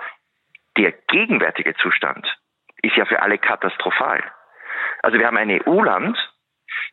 der 0.78 0.92
gegenwärtige 1.08 1.76
Zustand 1.76 2.28
ist 2.82 2.96
ja 2.96 3.06
für 3.06 3.22
alle 3.22 3.38
katastrophal. 3.38 4.24
Also 5.02 5.18
wir 5.18 5.26
haben 5.26 5.38
ein 5.38 5.50
EU-Land, 5.50 6.18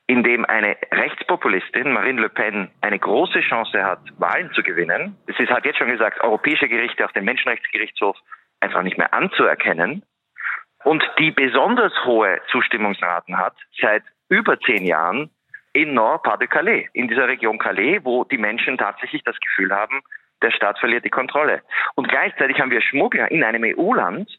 in 0.06 0.22
dem 0.22 0.44
eine 0.44 0.76
Rechtspopulistin, 0.90 1.92
Marine 1.92 2.20
Le 2.20 2.28
Pen, 2.28 2.70
eine 2.80 2.98
große 2.98 3.40
Chance 3.40 3.84
hat, 3.84 4.00
Wahlen 4.18 4.52
zu 4.52 4.62
gewinnen. 4.62 5.16
Ist, 5.26 5.38
hat 5.38 5.64
jetzt 5.64 5.78
schon 5.78 5.88
gesagt, 5.88 6.22
europäische 6.22 6.68
Gerichte 6.68 7.04
auf 7.04 7.12
dem 7.12 7.24
Menschenrechtsgerichtshof 7.24 8.16
einfach 8.60 8.82
nicht 8.82 8.98
mehr 8.98 9.14
anzuerkennen 9.14 10.04
und 10.84 11.04
die 11.18 11.30
besonders 11.30 11.92
hohe 12.04 12.40
Zustimmungsraten 12.50 13.38
hat 13.38 13.54
seit 13.80 14.02
über 14.28 14.58
zehn 14.60 14.84
Jahren 14.84 15.30
in 15.72 15.94
Nord-Pas-de-Calais, 15.94 16.88
in 16.92 17.08
dieser 17.08 17.28
Region 17.28 17.58
Calais, 17.58 18.00
wo 18.02 18.24
die 18.24 18.38
Menschen 18.38 18.76
tatsächlich 18.78 19.22
das 19.24 19.38
Gefühl 19.40 19.72
haben, 19.72 20.02
der 20.42 20.50
Staat 20.50 20.78
verliert 20.78 21.04
die 21.04 21.10
Kontrolle. 21.10 21.62
Und 21.94 22.08
gleichzeitig 22.08 22.60
haben 22.60 22.70
wir 22.70 22.82
Schmuggler 22.82 23.30
in 23.30 23.44
einem 23.44 23.64
EU-Land, 23.64 24.38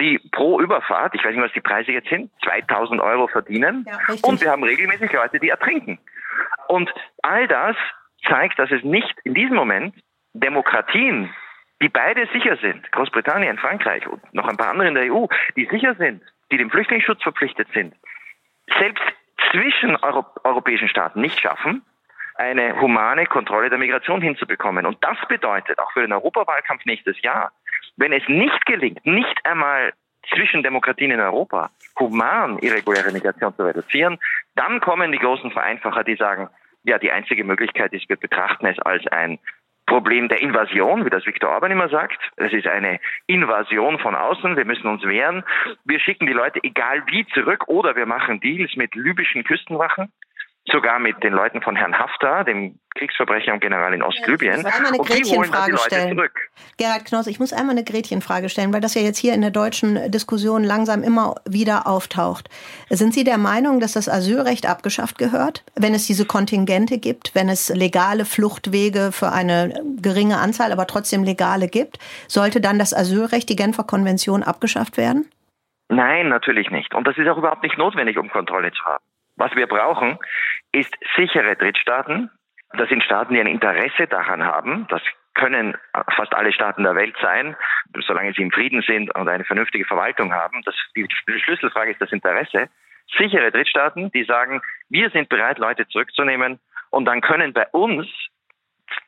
die 0.00 0.18
pro 0.32 0.60
Überfahrt, 0.60 1.14
ich 1.14 1.24
weiß 1.24 1.34
nicht, 1.34 1.44
was 1.44 1.52
die 1.52 1.60
Preise 1.60 1.92
jetzt 1.92 2.08
sind, 2.08 2.30
2000 2.44 3.00
Euro 3.00 3.26
verdienen. 3.28 3.84
Ja, 3.86 3.98
und 4.22 4.40
wir 4.40 4.50
haben 4.50 4.62
regelmäßig 4.62 5.12
Leute, 5.12 5.38
die 5.38 5.48
ertrinken. 5.48 5.98
Und 6.68 6.92
all 7.22 7.48
das 7.48 7.76
zeigt, 8.28 8.58
dass 8.58 8.70
es 8.70 8.82
nicht 8.84 9.14
in 9.24 9.34
diesem 9.34 9.56
Moment 9.56 9.94
Demokratien, 10.34 11.34
die 11.82 11.88
beide 11.88 12.26
sicher 12.32 12.56
sind, 12.56 12.90
Großbritannien, 12.92 13.58
Frankreich 13.58 14.06
und 14.06 14.22
noch 14.34 14.48
ein 14.48 14.56
paar 14.56 14.70
andere 14.70 14.88
in 14.88 14.94
der 14.94 15.12
EU, 15.12 15.26
die 15.56 15.66
sicher 15.66 15.94
sind, 15.94 16.22
die 16.50 16.58
dem 16.58 16.70
Flüchtlingsschutz 16.70 17.22
verpflichtet 17.22 17.68
sind, 17.72 17.94
selbst 18.78 19.02
zwischen 19.50 19.96
Euro 19.96 20.26
europäischen 20.44 20.88
Staaten 20.88 21.20
nicht 21.20 21.40
schaffen, 21.40 21.82
eine 22.34 22.80
humane 22.80 23.26
Kontrolle 23.26 23.70
der 23.70 23.78
Migration 23.78 24.20
hinzubekommen. 24.20 24.86
Und 24.86 25.02
das 25.02 25.16
bedeutet 25.28 25.78
auch 25.78 25.90
für 25.92 26.02
den 26.02 26.12
Europawahlkampf 26.12 26.84
nächstes 26.84 27.20
Jahr, 27.22 27.52
wenn 27.98 28.12
es 28.12 28.22
nicht 28.28 28.64
gelingt, 28.64 29.04
nicht 29.04 29.44
einmal 29.44 29.92
zwischen 30.32 30.62
Demokratien 30.62 31.10
in 31.10 31.20
Europa 31.20 31.70
human 31.98 32.58
irreguläre 32.58 33.12
Migration 33.12 33.54
zu 33.54 33.64
reduzieren, 33.64 34.18
dann 34.54 34.80
kommen 34.80 35.12
die 35.12 35.18
großen 35.18 35.50
Vereinfacher, 35.50 36.04
die 36.04 36.16
sagen, 36.16 36.48
ja, 36.84 36.98
die 36.98 37.10
einzige 37.10 37.44
Möglichkeit 37.44 37.92
ist, 37.92 38.08
wir 38.08 38.16
betrachten 38.16 38.66
es 38.66 38.78
als 38.78 39.06
ein 39.08 39.38
Problem 39.86 40.28
der 40.28 40.40
Invasion, 40.40 41.04
wie 41.04 41.10
das 41.10 41.26
Viktor 41.26 41.50
Orban 41.50 41.72
immer 41.72 41.88
sagt. 41.88 42.18
Es 42.36 42.52
ist 42.52 42.66
eine 42.66 43.00
Invasion 43.26 43.98
von 43.98 44.14
außen. 44.14 44.56
Wir 44.56 44.66
müssen 44.66 44.86
uns 44.86 45.02
wehren. 45.02 45.44
Wir 45.84 45.98
schicken 45.98 46.26
die 46.26 46.34
Leute 46.34 46.60
egal 46.62 47.02
wie 47.06 47.26
zurück 47.28 47.68
oder 47.68 47.96
wir 47.96 48.04
machen 48.04 48.38
Deals 48.40 48.76
mit 48.76 48.94
libyschen 48.94 49.44
Küstenwachen 49.44 50.12
sogar 50.72 50.98
mit 50.98 51.22
den 51.22 51.32
Leuten 51.32 51.62
von 51.62 51.76
Herrn 51.76 51.98
Haftar, 51.98 52.44
dem 52.44 52.78
Kriegsverbrecher 52.96 53.52
und 53.52 53.60
General 53.60 53.92
in 53.94 54.02
Ostlibyen. 54.02 54.58
Ich 54.58 54.64
muss 54.64 54.74
einmal 54.74 54.92
eine 54.92 55.02
Gretchenfrage 55.02 55.78
stellen. 55.78 56.20
Gerhard 56.76 57.04
Knoss, 57.04 57.26
ich 57.26 57.38
muss 57.38 57.52
einmal 57.52 57.76
eine 57.76 57.84
Gretchenfrage 57.84 58.48
stellen, 58.48 58.72
weil 58.72 58.80
das 58.80 58.94
ja 58.94 59.02
jetzt 59.02 59.18
hier 59.18 59.34
in 59.34 59.40
der 59.40 59.50
deutschen 59.50 60.10
Diskussion 60.10 60.64
langsam 60.64 61.02
immer 61.02 61.36
wieder 61.48 61.86
auftaucht. 61.86 62.48
Sind 62.90 63.14
Sie 63.14 63.24
der 63.24 63.38
Meinung, 63.38 63.80
dass 63.80 63.92
das 63.92 64.08
Asylrecht 64.08 64.68
abgeschafft 64.68 65.18
gehört, 65.18 65.64
wenn 65.76 65.94
es 65.94 66.06
diese 66.06 66.26
Kontingente 66.26 66.98
gibt, 66.98 67.34
wenn 67.34 67.48
es 67.48 67.68
legale 67.74 68.24
Fluchtwege 68.24 69.10
für 69.12 69.30
eine 69.30 69.82
geringe 70.02 70.38
Anzahl, 70.38 70.72
aber 70.72 70.86
trotzdem 70.86 71.24
legale 71.24 71.68
gibt? 71.68 71.98
Sollte 72.26 72.60
dann 72.60 72.78
das 72.78 72.94
Asylrecht, 72.94 73.48
die 73.48 73.56
Genfer 73.56 73.84
Konvention, 73.84 74.42
abgeschafft 74.42 74.96
werden? 74.96 75.30
Nein, 75.88 76.28
natürlich 76.28 76.70
nicht. 76.70 76.94
Und 76.94 77.06
das 77.06 77.16
ist 77.16 77.28
auch 77.28 77.38
überhaupt 77.38 77.62
nicht 77.62 77.78
notwendig, 77.78 78.18
um 78.18 78.28
Kontrolle 78.28 78.72
zu 78.72 78.84
haben. 78.84 79.02
Was 79.36 79.54
wir 79.54 79.66
brauchen, 79.66 80.18
ist 80.72 80.94
sichere 81.16 81.56
Drittstaaten. 81.56 82.30
Das 82.76 82.88
sind 82.88 83.02
Staaten, 83.02 83.34
die 83.34 83.40
ein 83.40 83.46
Interesse 83.46 84.06
daran 84.06 84.44
haben. 84.44 84.86
Das 84.90 85.02
können 85.34 85.76
fast 86.16 86.34
alle 86.34 86.52
Staaten 86.52 86.82
der 86.82 86.96
Welt 86.96 87.16
sein, 87.22 87.56
solange 88.06 88.32
sie 88.34 88.42
im 88.42 88.50
Frieden 88.50 88.82
sind 88.82 89.14
und 89.14 89.28
eine 89.28 89.44
vernünftige 89.44 89.84
Verwaltung 89.84 90.34
haben. 90.34 90.62
Das, 90.64 90.74
die 90.96 91.06
Schlüsselfrage 91.44 91.92
ist 91.92 92.00
das 92.00 92.12
Interesse. 92.12 92.68
Sichere 93.16 93.50
Drittstaaten, 93.50 94.10
die 94.12 94.24
sagen, 94.24 94.60
wir 94.90 95.10
sind 95.10 95.28
bereit, 95.28 95.58
Leute 95.58 95.86
zurückzunehmen 95.88 96.58
und 96.90 97.04
dann 97.06 97.20
können 97.20 97.52
bei 97.52 97.66
uns 97.68 98.06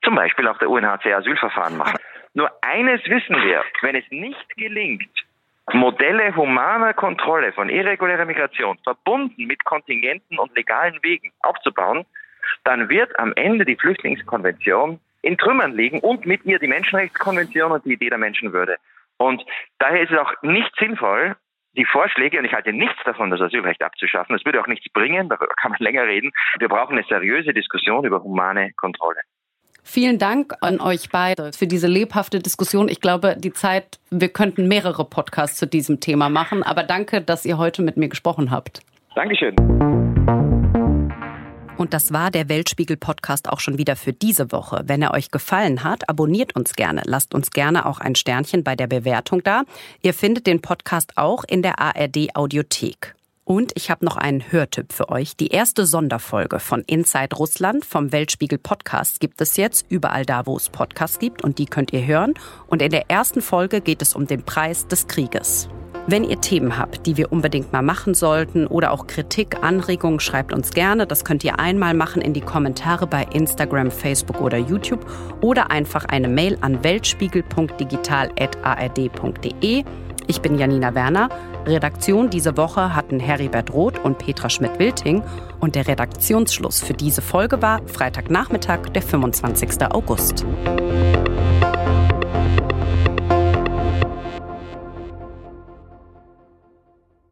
zum 0.02 0.14
Beispiel 0.14 0.48
auch 0.48 0.58
der 0.58 0.70
UNHCR 0.70 1.18
Asylverfahren 1.18 1.76
machen. 1.76 1.98
Nur 2.32 2.50
eines 2.62 3.04
wissen 3.06 3.36
wir, 3.42 3.64
wenn 3.82 3.96
es 3.96 4.04
nicht 4.10 4.56
gelingt, 4.56 5.10
Modelle 5.72 6.34
humaner 6.34 6.94
Kontrolle 6.94 7.52
von 7.52 7.68
irregulärer 7.68 8.24
Migration 8.24 8.78
verbunden 8.84 9.46
mit 9.46 9.64
Kontingenten 9.64 10.38
und 10.38 10.54
legalen 10.56 10.98
Wegen 11.02 11.32
aufzubauen, 11.40 12.04
dann 12.64 12.88
wird 12.88 13.18
am 13.18 13.32
Ende 13.34 13.64
die 13.64 13.76
Flüchtlingskonvention 13.76 15.00
in 15.22 15.36
Trümmern 15.36 15.72
liegen 15.72 16.00
und 16.00 16.26
mit 16.26 16.44
ihr 16.44 16.58
die 16.58 16.66
Menschenrechtskonvention 16.66 17.72
und 17.72 17.84
die 17.84 17.92
Idee 17.92 18.08
der 18.08 18.18
Menschenwürde. 18.18 18.76
Und 19.18 19.44
daher 19.78 20.02
ist 20.02 20.10
es 20.10 20.18
auch 20.18 20.32
nicht 20.42 20.72
sinnvoll, 20.78 21.36
die 21.76 21.84
Vorschläge, 21.84 22.38
und 22.38 22.44
ich 22.46 22.52
halte 22.52 22.72
nichts 22.72 22.98
davon, 23.04 23.30
das 23.30 23.40
Asylrecht 23.40 23.82
abzuschaffen, 23.82 24.34
das 24.34 24.44
würde 24.44 24.60
auch 24.60 24.66
nichts 24.66 24.90
bringen, 24.92 25.28
darüber 25.28 25.54
kann 25.56 25.72
man 25.72 25.78
länger 25.80 26.04
reden. 26.04 26.32
Wir 26.58 26.68
brauchen 26.68 26.96
eine 26.96 27.06
seriöse 27.06 27.52
Diskussion 27.52 28.04
über 28.04 28.22
humane 28.22 28.72
Kontrolle. 28.72 29.20
Vielen 29.92 30.20
Dank 30.20 30.54
an 30.60 30.80
euch 30.80 31.08
beide 31.10 31.52
für 31.52 31.66
diese 31.66 31.88
lebhafte 31.88 32.38
Diskussion. 32.38 32.88
Ich 32.88 33.00
glaube, 33.00 33.34
die 33.36 33.52
Zeit, 33.52 33.98
wir 34.10 34.28
könnten 34.28 34.68
mehrere 34.68 35.04
Podcasts 35.04 35.58
zu 35.58 35.66
diesem 35.66 35.98
Thema 35.98 36.28
machen, 36.28 36.62
aber 36.62 36.84
danke, 36.84 37.20
dass 37.20 37.44
ihr 37.44 37.58
heute 37.58 37.82
mit 37.82 37.96
mir 37.96 38.08
gesprochen 38.08 38.52
habt. 38.52 38.82
Dankeschön. 39.16 39.56
Und 41.76 41.92
das 41.92 42.12
war 42.12 42.30
der 42.30 42.48
Weltspiegel-Podcast 42.48 43.48
auch 43.48 43.58
schon 43.58 43.78
wieder 43.78 43.96
für 43.96 44.12
diese 44.12 44.52
Woche. 44.52 44.84
Wenn 44.84 45.02
er 45.02 45.12
euch 45.12 45.32
gefallen 45.32 45.82
hat, 45.82 46.08
abonniert 46.08 46.54
uns 46.54 46.74
gerne. 46.74 47.02
Lasst 47.06 47.34
uns 47.34 47.50
gerne 47.50 47.84
auch 47.84 47.98
ein 47.98 48.14
Sternchen 48.14 48.62
bei 48.62 48.76
der 48.76 48.86
Bewertung 48.86 49.42
da. 49.42 49.64
Ihr 50.02 50.14
findet 50.14 50.46
den 50.46 50.62
Podcast 50.62 51.14
auch 51.16 51.42
in 51.42 51.62
der 51.62 51.80
ARD-Audiothek. 51.80 53.16
Und 53.50 53.72
ich 53.74 53.90
habe 53.90 54.04
noch 54.04 54.16
einen 54.16 54.52
Hörtipp 54.52 54.92
für 54.92 55.08
euch. 55.08 55.34
Die 55.34 55.48
erste 55.48 55.84
Sonderfolge 55.84 56.60
von 56.60 56.84
Inside 56.86 57.34
Russland 57.34 57.84
vom 57.84 58.12
Weltspiegel 58.12 58.58
Podcast 58.58 59.18
gibt 59.18 59.40
es 59.40 59.56
jetzt 59.56 59.86
überall 59.88 60.24
da, 60.24 60.46
wo 60.46 60.56
es 60.56 60.68
Podcasts 60.68 61.18
gibt 61.18 61.42
und 61.42 61.58
die 61.58 61.66
könnt 61.66 61.92
ihr 61.92 62.06
hören. 62.06 62.34
Und 62.68 62.80
in 62.80 62.92
der 62.92 63.10
ersten 63.10 63.42
Folge 63.42 63.80
geht 63.80 64.02
es 64.02 64.14
um 64.14 64.28
den 64.28 64.44
Preis 64.44 64.86
des 64.86 65.08
Krieges. 65.08 65.68
Wenn 66.06 66.22
ihr 66.22 66.40
Themen 66.40 66.78
habt, 66.78 67.06
die 67.06 67.16
wir 67.16 67.32
unbedingt 67.32 67.72
mal 67.72 67.82
machen 67.82 68.14
sollten 68.14 68.68
oder 68.68 68.92
auch 68.92 69.08
Kritik, 69.08 69.64
Anregungen, 69.64 70.20
schreibt 70.20 70.52
uns 70.52 70.70
gerne. 70.70 71.08
Das 71.08 71.24
könnt 71.24 71.42
ihr 71.42 71.58
einmal 71.58 71.94
machen 71.94 72.22
in 72.22 72.34
die 72.34 72.40
Kommentare 72.40 73.08
bei 73.08 73.24
Instagram, 73.32 73.90
Facebook 73.90 74.40
oder 74.40 74.58
YouTube 74.58 75.04
oder 75.40 75.72
einfach 75.72 76.04
eine 76.04 76.28
Mail 76.28 76.56
an 76.60 76.84
weltspiegel.digital.ard.de. 76.84 79.84
Ich 80.30 80.40
bin 80.40 80.56
Janina 80.56 80.94
Werner. 80.94 81.28
Redaktion 81.66 82.30
diese 82.30 82.56
Woche 82.56 82.94
hatten 82.94 83.18
Heribert 83.18 83.72
Roth 83.72 83.98
und 84.04 84.18
Petra 84.18 84.48
Schmidt-Wilting. 84.48 85.24
Und 85.58 85.74
der 85.74 85.88
Redaktionsschluss 85.88 86.80
für 86.80 86.92
diese 86.92 87.20
Folge 87.20 87.60
war 87.62 87.80
Freitagnachmittag, 87.88 88.90
der 88.94 89.02
25. 89.02 89.82
August. 89.90 90.46